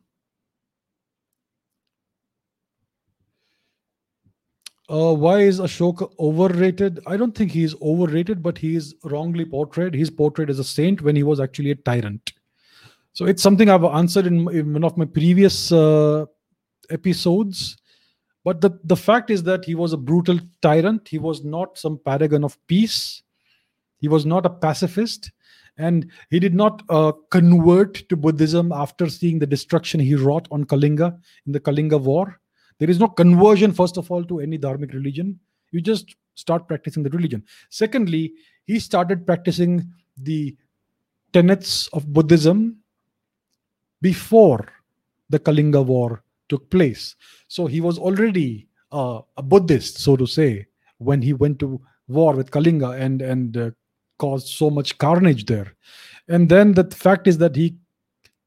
[4.89, 7.01] Uh, why is Ashoka overrated?
[7.05, 9.93] I don't think he's overrated, but he is wrongly portrayed.
[9.93, 12.31] He's portrayed as a saint when he was actually a tyrant.
[13.11, 16.25] So it's something I've answered in, in one of my previous uh,
[16.89, 17.77] episodes.
[18.45, 21.07] But the, the fact is that he was a brutal tyrant.
[21.09, 23.23] He was not some paragon of peace.
[23.99, 25.31] He was not a pacifist,
[25.77, 30.63] and he did not uh, convert to Buddhism after seeing the destruction he wrought on
[30.65, 32.39] Kalinga in the Kalinga War.
[32.79, 35.39] There is no conversion, first of all, to any dharmic religion.
[35.71, 37.43] You just start practicing the religion.
[37.69, 38.33] Secondly,
[38.65, 40.55] he started practicing the
[41.33, 42.77] tenets of Buddhism
[44.01, 44.67] before
[45.29, 47.15] the Kalinga War took place.
[47.47, 50.67] So he was already uh, a Buddhist, so to say,
[50.99, 53.71] when he went to war with Kalinga and and uh,
[54.17, 55.73] caused so much carnage there.
[56.27, 57.75] And then the fact is that he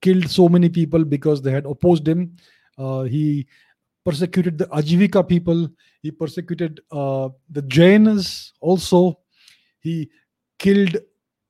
[0.03, 2.37] killed so many people because they had opposed him.
[2.79, 3.47] Uh, he
[4.05, 5.69] persecuted the Ajivika people.
[6.03, 9.19] He persecuted uh, the Jainas also.
[9.81, 10.11] He
[10.59, 10.97] killed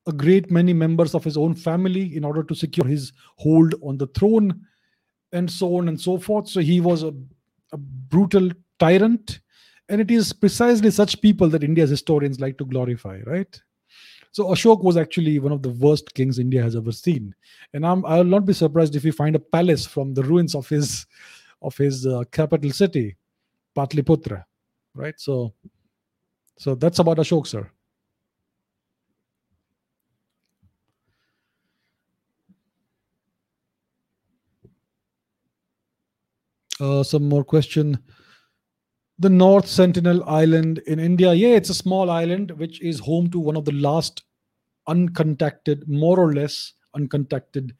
[0.07, 3.97] a great many members of his own family in order to secure his hold on
[3.97, 4.61] the throne,
[5.31, 6.49] and so on and so forth.
[6.49, 7.13] So he was a,
[7.71, 8.49] a brutal
[8.79, 9.39] tyrant.
[9.89, 13.61] And it is precisely such people that India's historians like to glorify, right?
[14.33, 17.35] So Ashok was actually one of the worst kings India has ever seen,
[17.73, 20.69] and I'm, I'll not be surprised if we find a palace from the ruins of
[20.69, 21.05] his
[21.61, 23.17] of his uh, capital city,
[23.75, 24.43] Patliputra,
[24.95, 25.19] right?
[25.19, 25.53] So,
[26.57, 27.69] so that's about Ashok, sir.
[36.79, 37.99] Uh, some more question
[39.21, 41.31] the North Sentinel Island in India.
[41.33, 44.23] Yeah, it's a small island which is home to one of the last
[44.89, 47.71] uncontacted, more or less uncontacted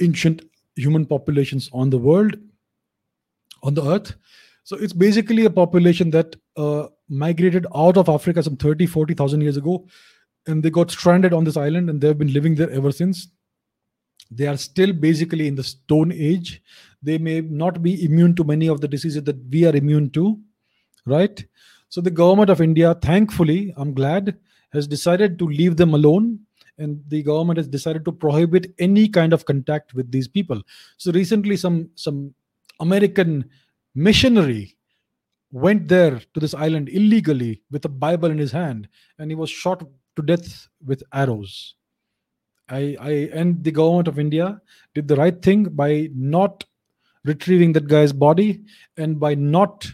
[0.00, 0.42] ancient
[0.76, 2.36] human populations on the world,
[3.64, 4.14] on the earth.
[4.62, 9.56] So it's basically a population that uh, migrated out of Africa some 30, 40,000 years
[9.56, 9.84] ago,
[10.46, 13.28] and they got stranded on this island and they've been living there ever since.
[14.30, 16.62] They are still basically in the Stone Age.
[17.02, 20.38] They may not be immune to many of the diseases that we are immune to,
[21.06, 21.44] right?
[21.88, 24.36] So the government of India, thankfully, I'm glad,
[24.72, 26.40] has decided to leave them alone
[26.78, 30.60] and the government has decided to prohibit any kind of contact with these people.
[30.96, 32.34] So recently some some
[32.80, 33.48] american
[33.94, 34.76] missionary
[35.52, 39.48] went there to this island illegally with a bible in his hand and he was
[39.48, 39.84] shot
[40.16, 41.74] to death with arrows
[42.68, 44.60] i i and the government of india
[44.94, 46.64] did the right thing by not
[47.24, 48.62] retrieving that guy's body
[48.96, 49.86] and by not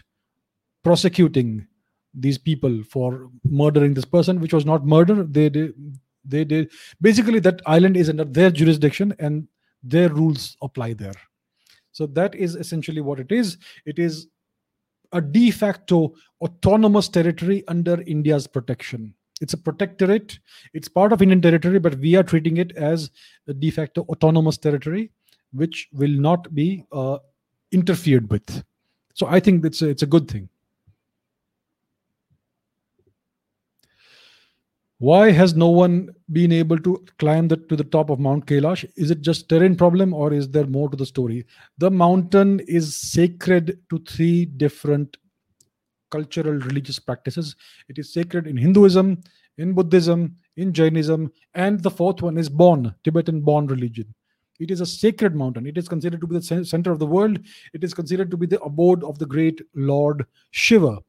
[0.83, 1.65] prosecuting
[2.13, 5.73] these people for murdering this person which was not murder they, did
[6.23, 9.47] They did basically that island is under their jurisdiction and
[9.83, 11.13] their rules apply there.
[11.91, 13.57] So that is essentially what it is.
[13.85, 14.27] It is
[15.11, 19.15] a de facto autonomous territory under India's protection.
[19.41, 20.39] It's a protectorate.
[20.73, 23.09] It's part of Indian territory, but we are treating it as
[23.47, 25.11] a de facto autonomous territory,
[25.51, 27.17] which will not be uh,
[27.71, 28.63] interfered with.
[29.15, 30.47] So I think it's a, it's a good thing.
[34.99, 38.87] Why has no one been able to climb the, to the top of Mount Kailash?
[38.95, 41.47] Is it just terrain problem or is there more to the story?
[41.79, 45.17] The mountain is sacred to three different
[46.11, 47.55] cultural religious practices.
[47.89, 49.21] It is sacred in Hinduism,
[49.57, 54.13] in Buddhism, in Jainism, and the fourth one is Bon, Tibetan Bon religion.
[54.59, 55.65] It is a sacred mountain.
[55.65, 57.39] It is considered to be the center of the world.
[57.73, 60.99] It is considered to be the abode of the great Lord Shiva.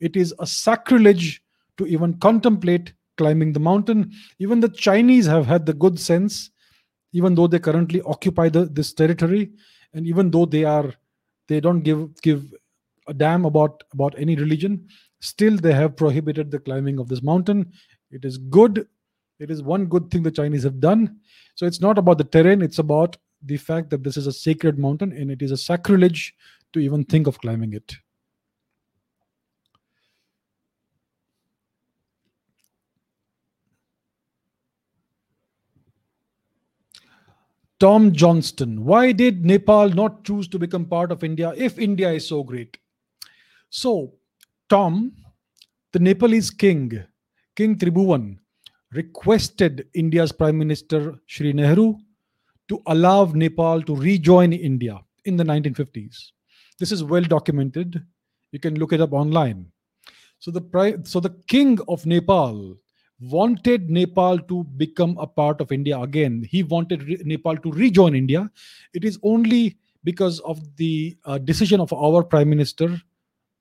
[0.00, 1.42] It is a sacrilege
[1.76, 4.12] to even contemplate climbing the mountain.
[4.38, 6.50] Even the Chinese have had the good sense,
[7.12, 9.52] even though they currently occupy the, this territory,
[9.92, 10.92] and even though they are
[11.46, 12.54] they don't give give
[13.06, 14.88] a damn about about any religion,
[15.20, 17.72] still they have prohibited the climbing of this mountain.
[18.10, 18.86] It is good.
[19.38, 21.18] It is one good thing the Chinese have done.
[21.54, 24.78] So it's not about the terrain, it's about the fact that this is a sacred
[24.78, 26.34] mountain and it is a sacrilege
[26.72, 27.94] to even think of climbing it.
[37.80, 42.26] Tom Johnston, why did Nepal not choose to become part of India if India is
[42.26, 42.78] so great?
[43.74, 44.12] So,
[44.68, 45.16] Tom,
[45.92, 47.02] the Nepalese king,
[47.56, 48.38] King Tribhuvan,
[48.92, 51.96] requested India's Prime Minister Sri Nehru
[52.68, 56.14] to allow Nepal to rejoin India in the 1950s.
[56.78, 58.00] This is well documented.
[58.52, 59.66] You can look it up online.
[60.38, 62.76] So the so the king of Nepal
[63.20, 66.46] wanted Nepal to become a part of India again.
[66.48, 68.48] He wanted re- Nepal to rejoin India.
[68.92, 73.02] It is only because of the uh, decision of our prime minister,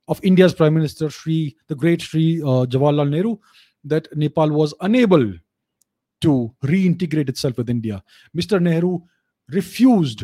[0.08, 3.38] of India's prime minister, Sri, the great Sri uh, Jawaharlal Nehru,
[3.86, 5.34] that Nepal was unable
[6.22, 8.04] to reintegrate itself with India.
[8.36, 8.62] Mr.
[8.62, 9.00] Nehru
[9.50, 10.24] refused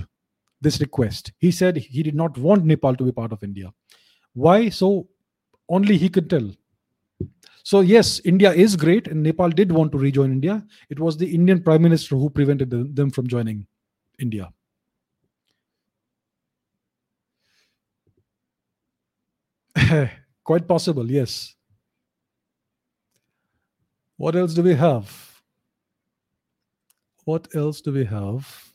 [0.62, 1.32] this request.
[1.40, 3.74] He said he did not want Nepal to be part of India.
[4.34, 4.70] Why?
[4.70, 5.08] So
[5.70, 6.50] only he could tell.
[7.64, 10.66] So, yes, India is great, and Nepal did want to rejoin India.
[10.90, 13.68] It was the Indian Prime Minister who prevented them from joining
[14.18, 14.52] India.
[20.44, 21.56] Quite possible, yes.
[24.18, 25.42] What else do we have?
[27.26, 28.74] What else do we have?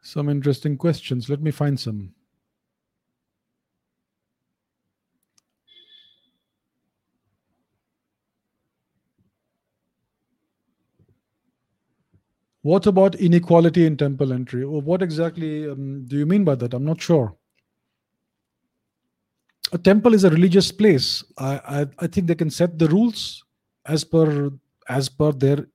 [0.00, 1.28] Some interesting questions.
[1.28, 2.14] Let me find some.
[12.68, 14.64] What about inequality in temple entry?
[14.66, 16.74] what exactly um, do you mean by that?
[16.74, 17.34] I'm not sure
[19.72, 21.24] a temple is a religious place.
[21.36, 23.44] I, I, I think they can set the rules
[23.86, 24.50] as per
[24.88, 25.66] as per their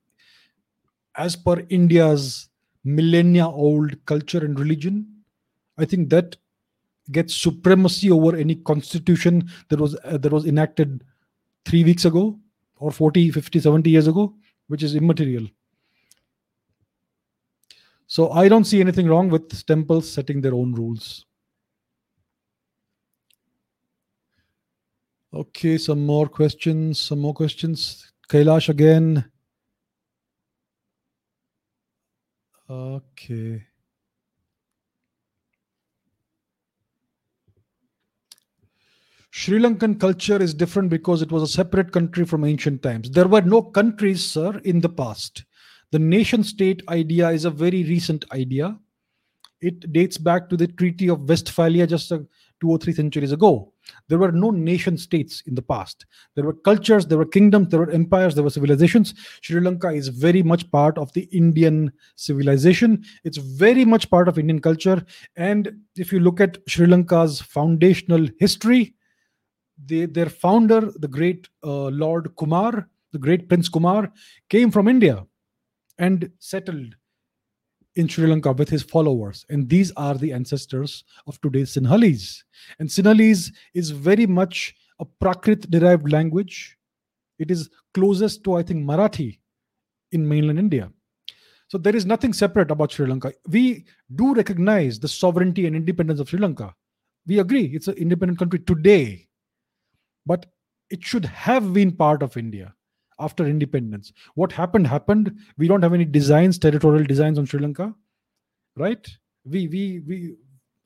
[1.16, 2.48] as per India's
[2.84, 5.06] millennia old culture and religion.
[5.78, 6.36] I think that
[7.10, 11.04] gets supremacy over any constitution that was uh, that was enacted
[11.66, 12.38] 3 weeks ago
[12.76, 14.34] or 40 50 70 years ago
[14.68, 15.46] which is immaterial
[18.16, 21.06] so i don't see anything wrong with temples setting their own rules
[25.34, 27.00] Okay, some more questions.
[27.00, 28.12] Some more questions.
[28.28, 29.24] Kailash again.
[32.70, 33.64] Okay.
[39.30, 43.10] Sri Lankan culture is different because it was a separate country from ancient times.
[43.10, 45.44] There were no countries, sir, in the past.
[45.94, 48.76] The nation state idea is a very recent idea.
[49.60, 53.72] It dates back to the Treaty of Westphalia just two or three centuries ago.
[54.08, 56.04] There were no nation states in the past.
[56.34, 59.14] There were cultures, there were kingdoms, there were empires, there were civilizations.
[59.40, 63.04] Sri Lanka is very much part of the Indian civilization.
[63.22, 65.00] It's very much part of Indian culture.
[65.36, 68.96] And if you look at Sri Lanka's foundational history,
[69.86, 74.12] they, their founder, the great uh, Lord Kumar, the great Prince Kumar,
[74.48, 75.24] came from India
[75.98, 76.96] and settled
[77.96, 79.46] in Sri Lanka with his followers.
[79.48, 82.42] And these are the ancestors of today's Sinhalese.
[82.78, 86.76] And Sinhalese is very much a Prakrit derived language.
[87.38, 89.38] It is closest to, I think, Marathi
[90.12, 90.90] in mainland India.
[91.68, 93.32] So there is nothing separate about Sri Lanka.
[93.48, 93.84] We
[94.14, 96.74] do recognize the sovereignty and independence of Sri Lanka.
[97.26, 99.28] We agree it's an independent country today.
[100.26, 100.46] but
[100.90, 102.74] it should have been part of India
[103.20, 104.12] after independence.
[104.34, 105.36] What happened happened.
[105.58, 107.94] We don't have any designs, territorial designs on Sri Lanka,
[108.76, 109.06] right?
[109.44, 110.36] We we we.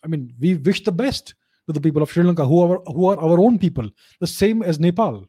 [0.04, 1.34] I mean, we wish the best
[1.66, 3.88] to the people of Sri Lanka, who are who are our own people,
[4.20, 5.26] the same as Nepal.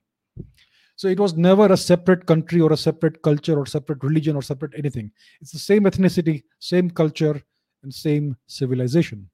[0.95, 4.41] So it was never a separate country or a separate culture or separate religion or
[4.41, 5.11] separate anything.
[5.39, 7.41] It's the same ethnicity, same culture,
[7.83, 9.29] and same civilization.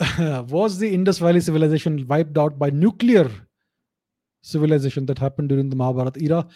[0.48, 3.30] was the Indus Valley civilization wiped out by nuclear
[4.42, 6.46] civilization that happened during the Mahabharata era?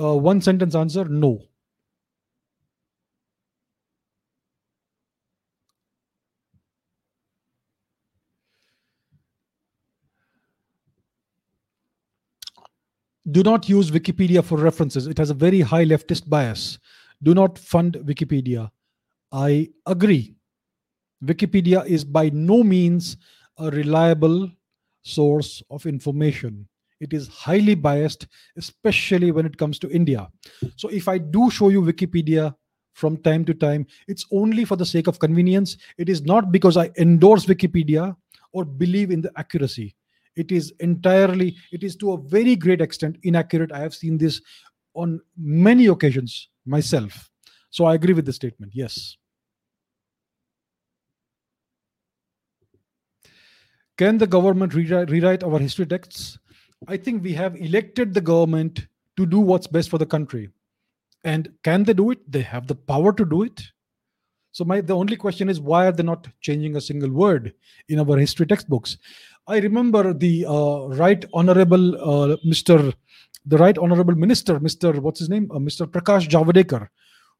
[0.00, 1.40] Uh, one sentence answer no.
[13.30, 15.06] Do not use Wikipedia for references.
[15.06, 16.78] It has a very high leftist bias.
[17.22, 18.70] Do not fund Wikipedia.
[19.32, 20.37] I agree.
[21.24, 23.16] Wikipedia is by no means
[23.58, 24.50] a reliable
[25.02, 26.68] source of information.
[27.00, 30.28] It is highly biased, especially when it comes to India.
[30.76, 32.54] So, if I do show you Wikipedia
[32.94, 35.76] from time to time, it's only for the sake of convenience.
[35.96, 38.16] It is not because I endorse Wikipedia
[38.52, 39.94] or believe in the accuracy.
[40.34, 43.72] It is entirely, it is to a very great extent inaccurate.
[43.72, 44.40] I have seen this
[44.94, 47.30] on many occasions myself.
[47.70, 48.72] So, I agree with the statement.
[48.74, 49.16] Yes.
[53.98, 56.38] Can the government rewrite, rewrite our history texts?
[56.86, 58.86] I think we have elected the government
[59.16, 60.50] to do what's best for the country.
[61.24, 62.30] And can they do it?
[62.30, 63.60] They have the power to do it.
[64.52, 67.54] So my the only question is why are they not changing a single word
[67.88, 68.98] in our history textbooks?
[69.48, 72.94] I remember the uh, right honorable uh, Mr.
[73.46, 75.00] the right honorable minister, Mr.
[75.00, 75.86] what's his name, uh, Mr.
[75.86, 76.88] Prakash Javadekar,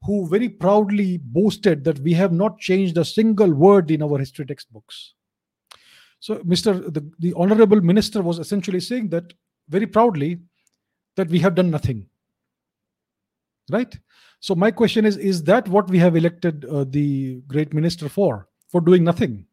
[0.03, 4.45] who very proudly boasted that we have not changed a single word in our history
[4.45, 5.13] textbooks.
[6.19, 6.93] So, Mr.
[6.93, 9.33] The, the Honorable Minister was essentially saying that
[9.69, 10.39] very proudly
[11.15, 12.07] that we have done nothing.
[13.71, 13.97] Right?
[14.39, 18.47] So, my question is Is that what we have elected uh, the great minister for?
[18.69, 19.45] For doing nothing?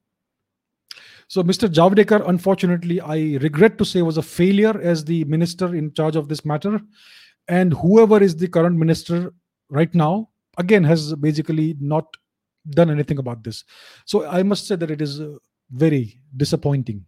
[1.28, 1.68] So, Mr.
[1.68, 6.28] Javadekar, unfortunately, I regret to say, was a failure as the minister in charge of
[6.28, 6.80] this matter.
[7.48, 9.32] And whoever is the current minister
[9.70, 12.16] right now, again, has basically not
[12.70, 13.64] done anything about this.
[14.04, 15.36] So, I must say that it is uh,
[15.70, 17.04] very disappointing.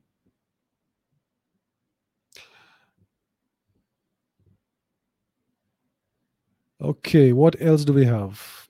[6.80, 8.68] Okay, what else do we have?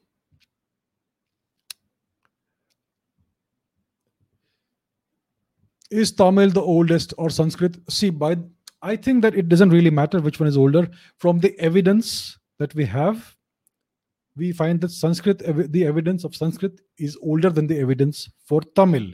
[5.90, 7.78] Is Tamil the oldest or Sanskrit?
[7.90, 8.36] See, by
[8.80, 10.88] I think that it doesn't really matter which one is older.
[11.18, 13.34] From the evidence that we have,
[14.36, 15.38] we find that Sanskrit,
[15.72, 19.12] the evidence of Sanskrit is older than the evidence for Tamil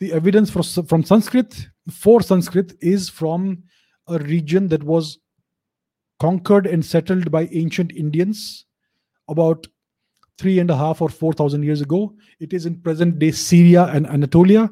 [0.00, 3.62] the evidence for, from Sanskrit for Sanskrit is from
[4.08, 5.18] a region that was
[6.20, 8.66] conquered and settled by ancient Indians
[9.28, 9.66] about
[10.38, 12.14] three and a half or four thousand years ago.
[12.40, 14.70] It is in present day Syria and Anatolia.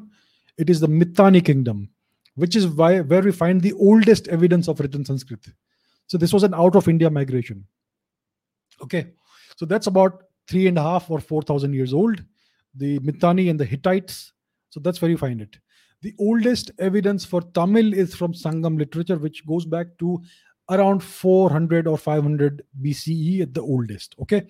[0.57, 1.89] It is the Mitanni kingdom,
[2.35, 5.45] which is why, where we find the oldest evidence of written Sanskrit.
[6.07, 7.65] So this was an out of India migration.
[8.81, 9.11] Okay,
[9.55, 12.23] so that's about three and a half or four thousand years old.
[12.75, 14.33] The Mitanni and the Hittites
[14.69, 15.57] so that's where you find it.
[16.01, 20.21] The oldest evidence for Tamil is from Sangam literature, which goes back to
[20.69, 24.15] around 400 or 500 BCE at the oldest.
[24.21, 24.45] Okay.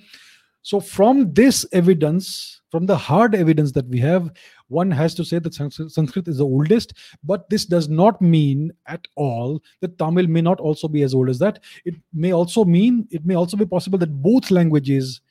[0.63, 4.33] So, from this evidence, from the hard evidence that we have,
[4.67, 6.93] one has to say that Sanskrit is the oldest,
[7.23, 11.29] but this does not mean at all that Tamil may not also be as old
[11.29, 11.63] as that.
[11.85, 15.21] It may also mean, it may also be possible that both languages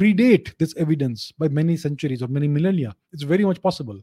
[0.00, 2.94] predate this evidence by many centuries or many millennia.
[3.12, 3.98] It's very much possible.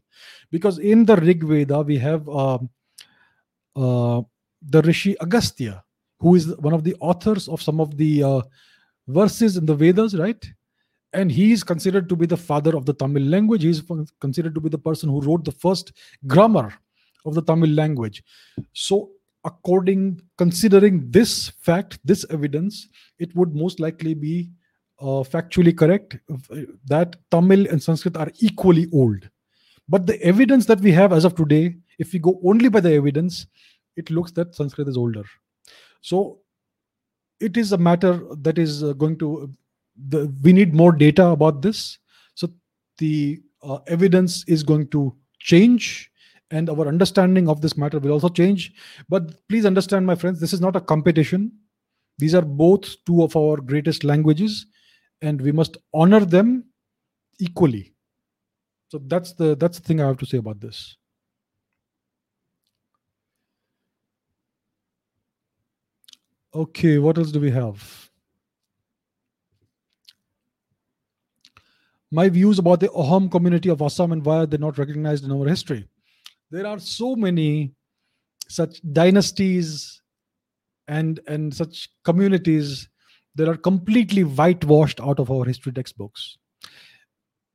[0.50, 2.58] Because in the Rig Veda, we have uh,
[3.74, 4.22] uh,
[4.62, 5.82] the Rishi Agastya,
[6.20, 8.42] who is one of the authors of some of the uh,
[9.08, 10.44] verses in the Vedas, right?
[11.12, 13.62] And he is considered to be the father of the Tamil language.
[13.62, 13.82] He is
[14.20, 15.92] considered to be the person who wrote the first
[16.26, 16.74] grammar
[17.24, 18.22] of the Tamil language.
[18.72, 19.10] So,
[19.44, 22.88] according, considering this fact, this evidence,
[23.18, 24.50] it would most likely be
[25.00, 26.18] uh, factually correct
[26.86, 29.28] that Tamil and Sanskrit are equally old.
[29.88, 32.92] But the evidence that we have as of today, if we go only by the
[32.92, 33.46] evidence,
[33.96, 35.24] it looks that Sanskrit is older.
[36.00, 36.40] So
[37.40, 39.50] it is a matter that is uh, going to,
[40.08, 41.98] the, we need more data about this.
[42.34, 42.50] So
[42.98, 46.10] the uh, evidence is going to change
[46.50, 48.72] and our understanding of this matter will also change.
[49.08, 51.52] But please understand, my friends, this is not a competition.
[52.18, 54.66] These are both two of our greatest languages
[55.22, 56.64] and we must honor them
[57.38, 57.94] equally.
[58.88, 60.96] So that's the that's the thing i have to say about this.
[66.54, 68.08] Okay what else do we have?
[72.10, 75.46] My views about the Ahom community of Assam and why they're not recognized in our
[75.46, 75.86] history.
[76.50, 77.74] There are so many
[78.48, 80.00] such dynasties
[80.88, 82.88] and and such communities
[83.34, 86.38] that are completely whitewashed out of our history textbooks.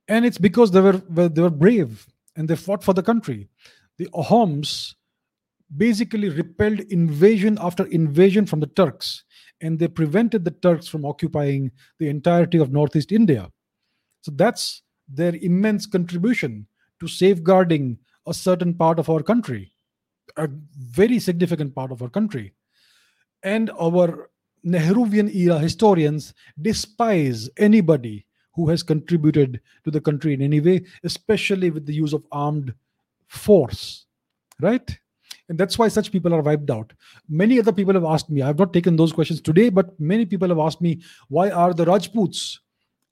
[0.08, 2.06] And it's because they were they were brave
[2.36, 3.48] and they fought for the country.
[3.98, 4.94] The ahoms
[5.76, 9.24] basically repelled invasion after invasion from the turks
[9.60, 13.50] and they prevented the turks from occupying the entirety of northeast india.
[14.20, 16.66] So that's their immense contribution
[17.00, 19.74] to safeguarding a certain part of our country
[20.36, 22.52] a very significant part of our country.
[23.42, 24.30] And our
[24.64, 31.70] Nehruvian era historians despise anybody who has contributed to the country in any way, especially
[31.70, 32.72] with the use of armed
[33.26, 34.06] force,
[34.60, 34.98] right?
[35.48, 36.92] And that's why such people are wiped out.
[37.28, 40.48] Many other people have asked me, I've not taken those questions today, but many people
[40.48, 42.60] have asked me, why are the Rajputs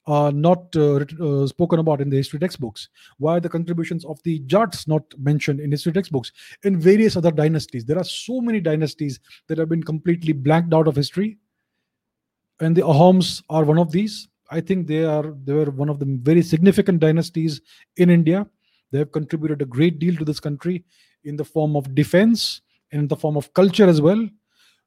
[0.06, 2.88] are not uh, uh, spoken about in the history textbooks?
[3.18, 6.32] Why are the contributions of the Jats not mentioned in history textbooks?
[6.64, 10.88] In various other dynasties, there are so many dynasties that have been completely blanked out
[10.88, 11.38] of history,
[12.60, 14.28] and the Ahoms are one of these.
[14.50, 17.60] I think they are they were one of the very significant dynasties
[17.96, 18.46] in India.
[18.90, 20.84] They have contributed a great deal to this country
[21.24, 22.60] in the form of defense
[22.90, 24.28] and in the form of culture as well.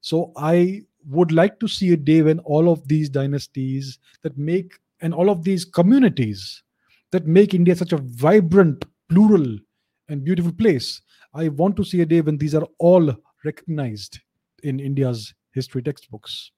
[0.01, 4.73] So I would like to see a day when all of these dynasties that make
[5.05, 6.63] and all of these communities
[7.11, 9.55] that make India such a vibrant, plural,
[10.09, 10.99] and beautiful place.
[11.31, 14.19] I want to see a day when these are all recognized
[14.63, 16.49] in India's history textbooks.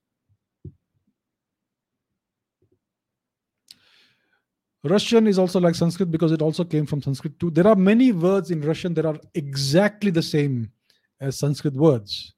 [4.86, 7.52] Russian is also like Sanskrit because it also came from Sanskrit too.
[7.52, 10.72] There are many words in Russian that are exactly the same
[11.20, 12.34] as Sanskrit words.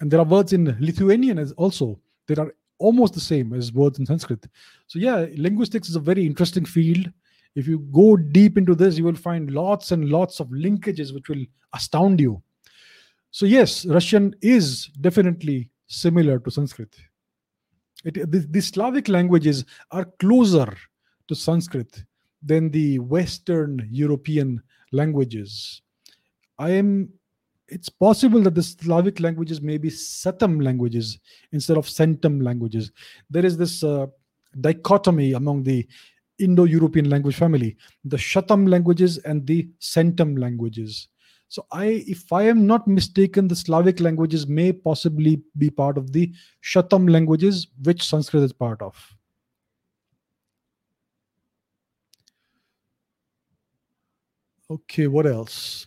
[0.00, 3.98] And there are words in Lithuanian as also that are almost the same as words
[3.98, 4.46] in Sanskrit.
[4.86, 7.10] So, yeah, linguistics is a very interesting field.
[7.54, 11.28] If you go deep into this, you will find lots and lots of linkages which
[11.28, 12.42] will astound you.
[13.30, 16.94] So, yes, Russian is definitely similar to Sanskrit.
[18.04, 20.76] It, the, the Slavic languages are closer
[21.28, 22.04] to Sanskrit
[22.42, 25.82] than the Western European languages.
[26.58, 27.08] I am
[27.72, 31.18] it's possible that the Slavic languages may be Satam languages
[31.52, 32.92] instead of Centum languages.
[33.30, 34.06] There is this uh,
[34.60, 35.86] dichotomy among the
[36.38, 41.08] Indo European language family the Shatam languages and the Centum languages.
[41.48, 46.10] So, I, if I am not mistaken, the Slavic languages may possibly be part of
[46.12, 46.32] the
[46.62, 48.96] Shatam languages, which Sanskrit is part of.
[54.70, 55.86] Okay, what else?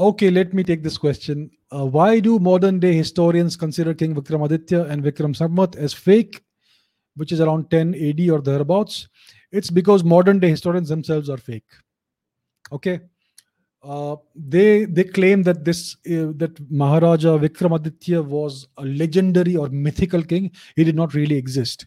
[0.00, 1.50] Okay, let me take this question.
[1.70, 6.42] Uh, why do modern day historians consider King Vikramaditya and Vikram Samvat as fake,
[7.16, 9.08] which is around 10 AD or thereabouts?
[9.52, 11.70] It's because modern day historians themselves are fake.
[12.72, 13.00] Okay.
[13.82, 20.22] Uh, they they claim that this uh, that Maharaja Vikramaditya was a legendary or mythical
[20.22, 20.50] king.
[20.76, 21.84] He did not really exist,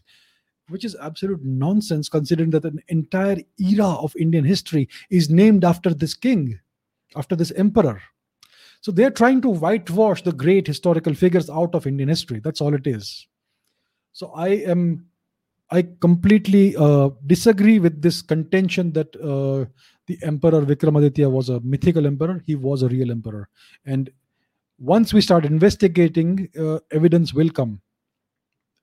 [0.68, 5.92] which is absolute nonsense considering that an entire era of Indian history is named after
[5.92, 6.60] this king
[7.16, 8.00] after this emperor.
[8.80, 12.40] So they're trying to whitewash the great historical figures out of Indian history.
[12.40, 13.26] That's all it is.
[14.12, 15.06] So I am,
[15.70, 19.70] I completely uh, disagree with this contention that uh,
[20.06, 22.42] the emperor Vikramaditya was a mythical emperor.
[22.46, 23.48] He was a real emperor,
[23.86, 24.10] and
[24.78, 27.80] once we start investigating, uh, evidence will come.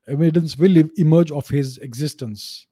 [0.08, 2.66] Evidence will emerge of his existence.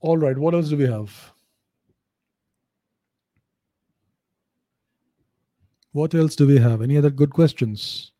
[0.00, 1.31] All right, what else do we have?
[5.92, 6.80] What else do we have?
[6.80, 8.12] Any other good questions?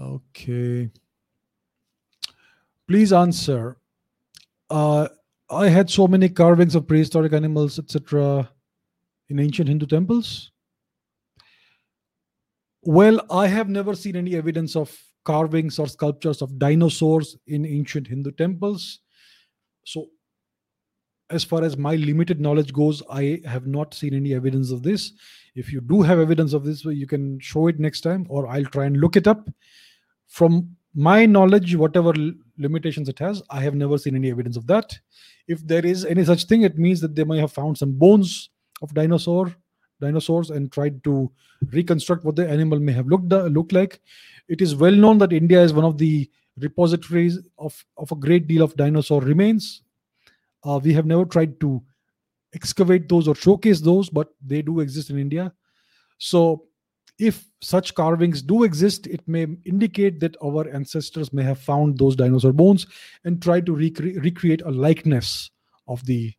[0.00, 0.90] Okay.
[2.88, 3.76] Please answer.
[4.68, 5.08] Uh,
[5.48, 8.50] I had so many carvings of prehistoric animals, etc.,
[9.28, 10.50] in ancient Hindu temples.
[12.82, 18.06] Well, I have never seen any evidence of carvings or sculptures of dinosaurs in ancient
[18.06, 19.00] Hindu temples.
[19.84, 20.06] So,
[21.30, 25.12] as far as my limited knowledge goes, I have not seen any evidence of this.
[25.54, 28.64] If you do have evidence of this, you can show it next time, or I'll
[28.64, 29.48] try and look it up.
[30.26, 32.12] From my knowledge, whatever
[32.58, 34.98] limitations it has, I have never seen any evidence of that.
[35.46, 38.50] If there is any such thing, it means that they may have found some bones
[38.82, 39.54] of dinosaur
[40.00, 41.30] dinosaurs and tried to
[41.72, 44.00] reconstruct what the animal may have looked uh, looked like.
[44.50, 46.28] It is well known that India is one of the
[46.58, 49.82] repositories of, of a great deal of dinosaur remains.
[50.64, 51.80] Uh, we have never tried to
[52.52, 55.52] excavate those or showcase those, but they do exist in India.
[56.18, 56.66] So,
[57.18, 62.16] if such carvings do exist, it may indicate that our ancestors may have found those
[62.16, 62.86] dinosaur bones
[63.24, 65.50] and tried to recre- recreate a likeness
[65.86, 66.32] of the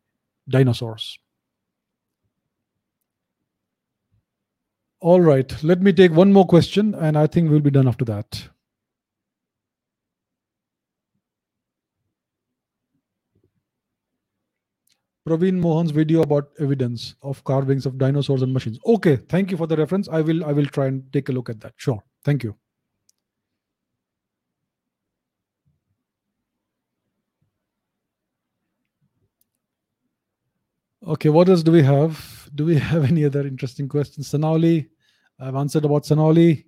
[0.48, 1.18] dinosaurs.
[5.02, 8.04] All right, let me take one more question, and I think we'll be done after
[8.04, 8.48] that.
[15.28, 18.78] Praveen Mohan's video about evidence of carvings of dinosaurs and machines.
[18.86, 20.08] Okay, thank you for the reference.
[20.08, 21.74] I will I will try and take a look at that.
[21.76, 22.00] Sure.
[22.24, 22.54] Thank you.
[31.04, 32.41] Okay, what else do we have?
[32.54, 34.30] Do we have any other interesting questions?
[34.30, 34.88] Sanauli,
[35.40, 36.64] I've answered about Sanauli.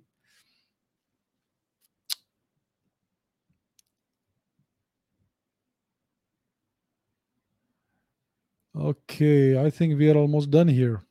[8.77, 11.05] Okay, I think we are almost done here.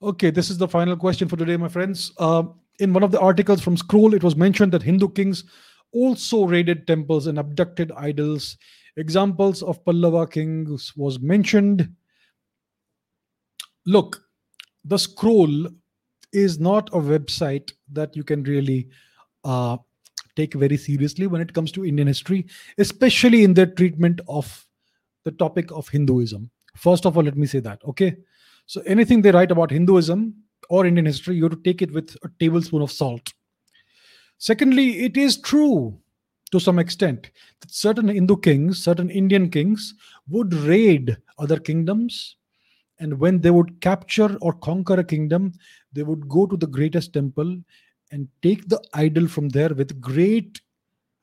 [0.00, 2.12] Okay, this is the final question for today, my friends.
[2.18, 2.44] Uh,
[2.78, 5.44] in one of the articles from Scroll, it was mentioned that Hindu kings
[5.92, 8.56] also raided temples and abducted idols.
[8.98, 11.88] Examples of Pallava kings was mentioned.
[13.86, 14.20] Look,
[14.84, 15.68] the Scroll
[16.32, 18.88] is not a website that you can really
[19.44, 19.76] uh,
[20.34, 22.46] take very seriously when it comes to Indian history,
[22.78, 24.66] especially in their treatment of
[25.24, 26.50] the topic of Hinduism.
[26.74, 27.80] First of all, let me say that.
[27.84, 28.16] Okay.
[28.66, 30.34] So anything they write about Hinduism
[30.70, 33.32] or Indian history, you have to take it with a tablespoon of salt.
[34.38, 35.98] Secondly, it is true
[36.48, 37.30] to some extent
[37.60, 39.94] that certain Hindu kings, certain Indian kings
[40.28, 42.36] would raid other kingdoms.
[43.00, 45.52] And when they would capture or conquer a kingdom,
[45.92, 47.58] they would go to the greatest temple
[48.10, 50.60] and take the idol from there with great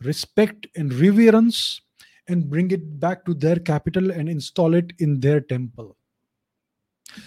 [0.02, 1.82] respect and reverence
[2.28, 5.96] and bring it back to their capital and install it in their temple.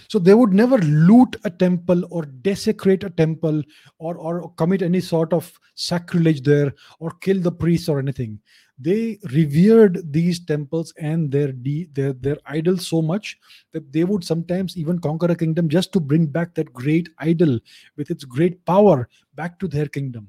[0.08, 3.62] So they would never loot a temple or desecrate a temple
[3.98, 8.40] or, or commit any sort of sacrilege there or kill the priests or anything.
[8.78, 13.36] They revered these temples and their, de- their their idols so much
[13.72, 17.58] that they would sometimes even conquer a kingdom just to bring back that great idol
[17.96, 20.28] with its great power back to their kingdom.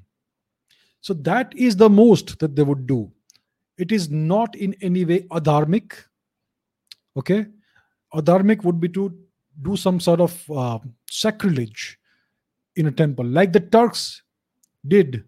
[1.00, 3.10] So that is the most that they would do.
[3.78, 5.92] It is not in any way adharmic.
[7.16, 7.46] Okay?
[8.12, 9.16] Adharmic would be to
[9.62, 10.78] do some sort of uh,
[11.08, 11.98] sacrilege
[12.76, 14.22] in a temple like the turks
[14.86, 15.24] did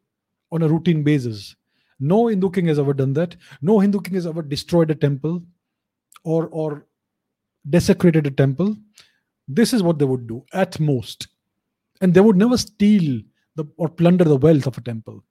[0.50, 1.56] on a routine basis
[2.02, 3.36] no Hindu king has ever done that.
[3.62, 5.40] No Hindu king has ever destroyed a temple
[6.24, 6.86] or or
[7.70, 8.76] desecrated a temple.
[9.46, 11.28] This is what they would do at most.
[12.00, 13.22] And they would never steal
[13.54, 15.22] the or plunder the wealth of a temple.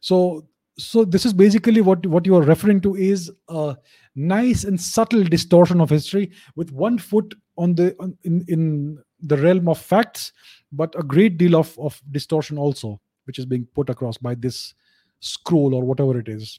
[0.00, 3.76] So so this is basically what what you are referring to is a
[4.14, 9.68] nice and subtle distortion of history with one foot on the in in the realm
[9.68, 10.32] of facts
[10.72, 14.74] but a great deal of of distortion also which is being put across by this
[15.20, 16.58] scroll or whatever it is.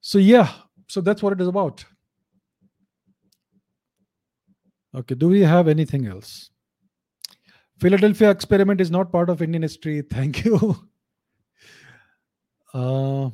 [0.00, 0.52] So, yeah,
[0.86, 1.84] so that's what it is about.
[4.94, 6.50] Okay, do we have anything else?
[7.78, 10.02] Philadelphia experiment is not part of Indian history.
[10.10, 10.87] Thank you.
[12.74, 13.30] Uh,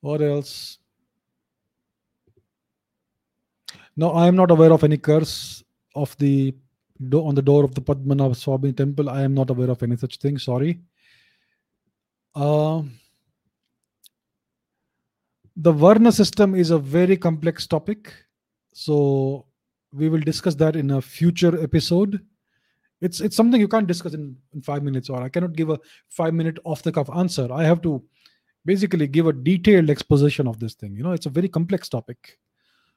[0.00, 0.78] what else?
[3.96, 6.54] No, I am not aware of any curse of the
[7.12, 9.08] on the door of the Padmanabh Swami temple.
[9.08, 10.38] I am not aware of any such thing.
[10.38, 10.80] Sorry.
[12.34, 12.82] Uh,
[15.56, 18.12] the Varna system is a very complex topic.
[18.72, 19.46] So
[19.92, 22.24] we will discuss that in a future episode.
[23.00, 25.78] It's it's something you can't discuss in, in five minutes, or I cannot give a
[26.08, 27.48] five minute off the cuff answer.
[27.52, 28.02] I have to
[28.64, 30.96] basically give a detailed exposition of this thing.
[30.96, 32.38] You know, it's a very complex topic.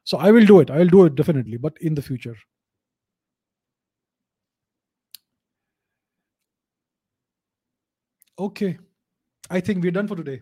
[0.03, 0.71] So I will do it.
[0.71, 2.35] I will do it definitely, but in the future.
[8.39, 8.79] Okay.
[9.51, 10.41] I think we're done for today.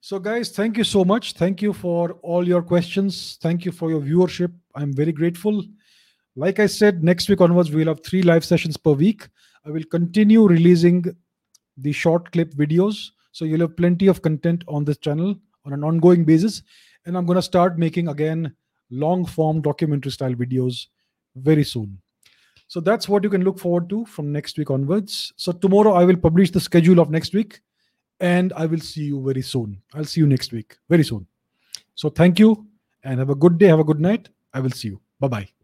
[0.00, 1.32] So, guys, thank you so much.
[1.32, 3.36] Thank you for all your questions.
[3.42, 4.52] Thank you for your viewership.
[4.74, 5.62] I'm very grateful.
[6.38, 9.26] Like I said, next week onwards, we'll have three live sessions per week.
[9.66, 11.04] I will continue releasing
[11.76, 13.10] the short clip videos.
[13.32, 15.34] So, you'll have plenty of content on this channel
[15.64, 16.62] on an ongoing basis.
[17.06, 18.54] And I'm going to start making again
[18.90, 20.86] long form documentary style videos
[21.34, 22.00] very soon.
[22.68, 25.32] So, that's what you can look forward to from next week onwards.
[25.36, 27.60] So, tomorrow I will publish the schedule of next week
[28.20, 29.82] and I will see you very soon.
[29.92, 31.26] I'll see you next week, very soon.
[31.94, 32.66] So thank you
[33.02, 34.28] and have a good day, have a good night.
[34.52, 35.00] I will see you.
[35.20, 35.57] Bye bye.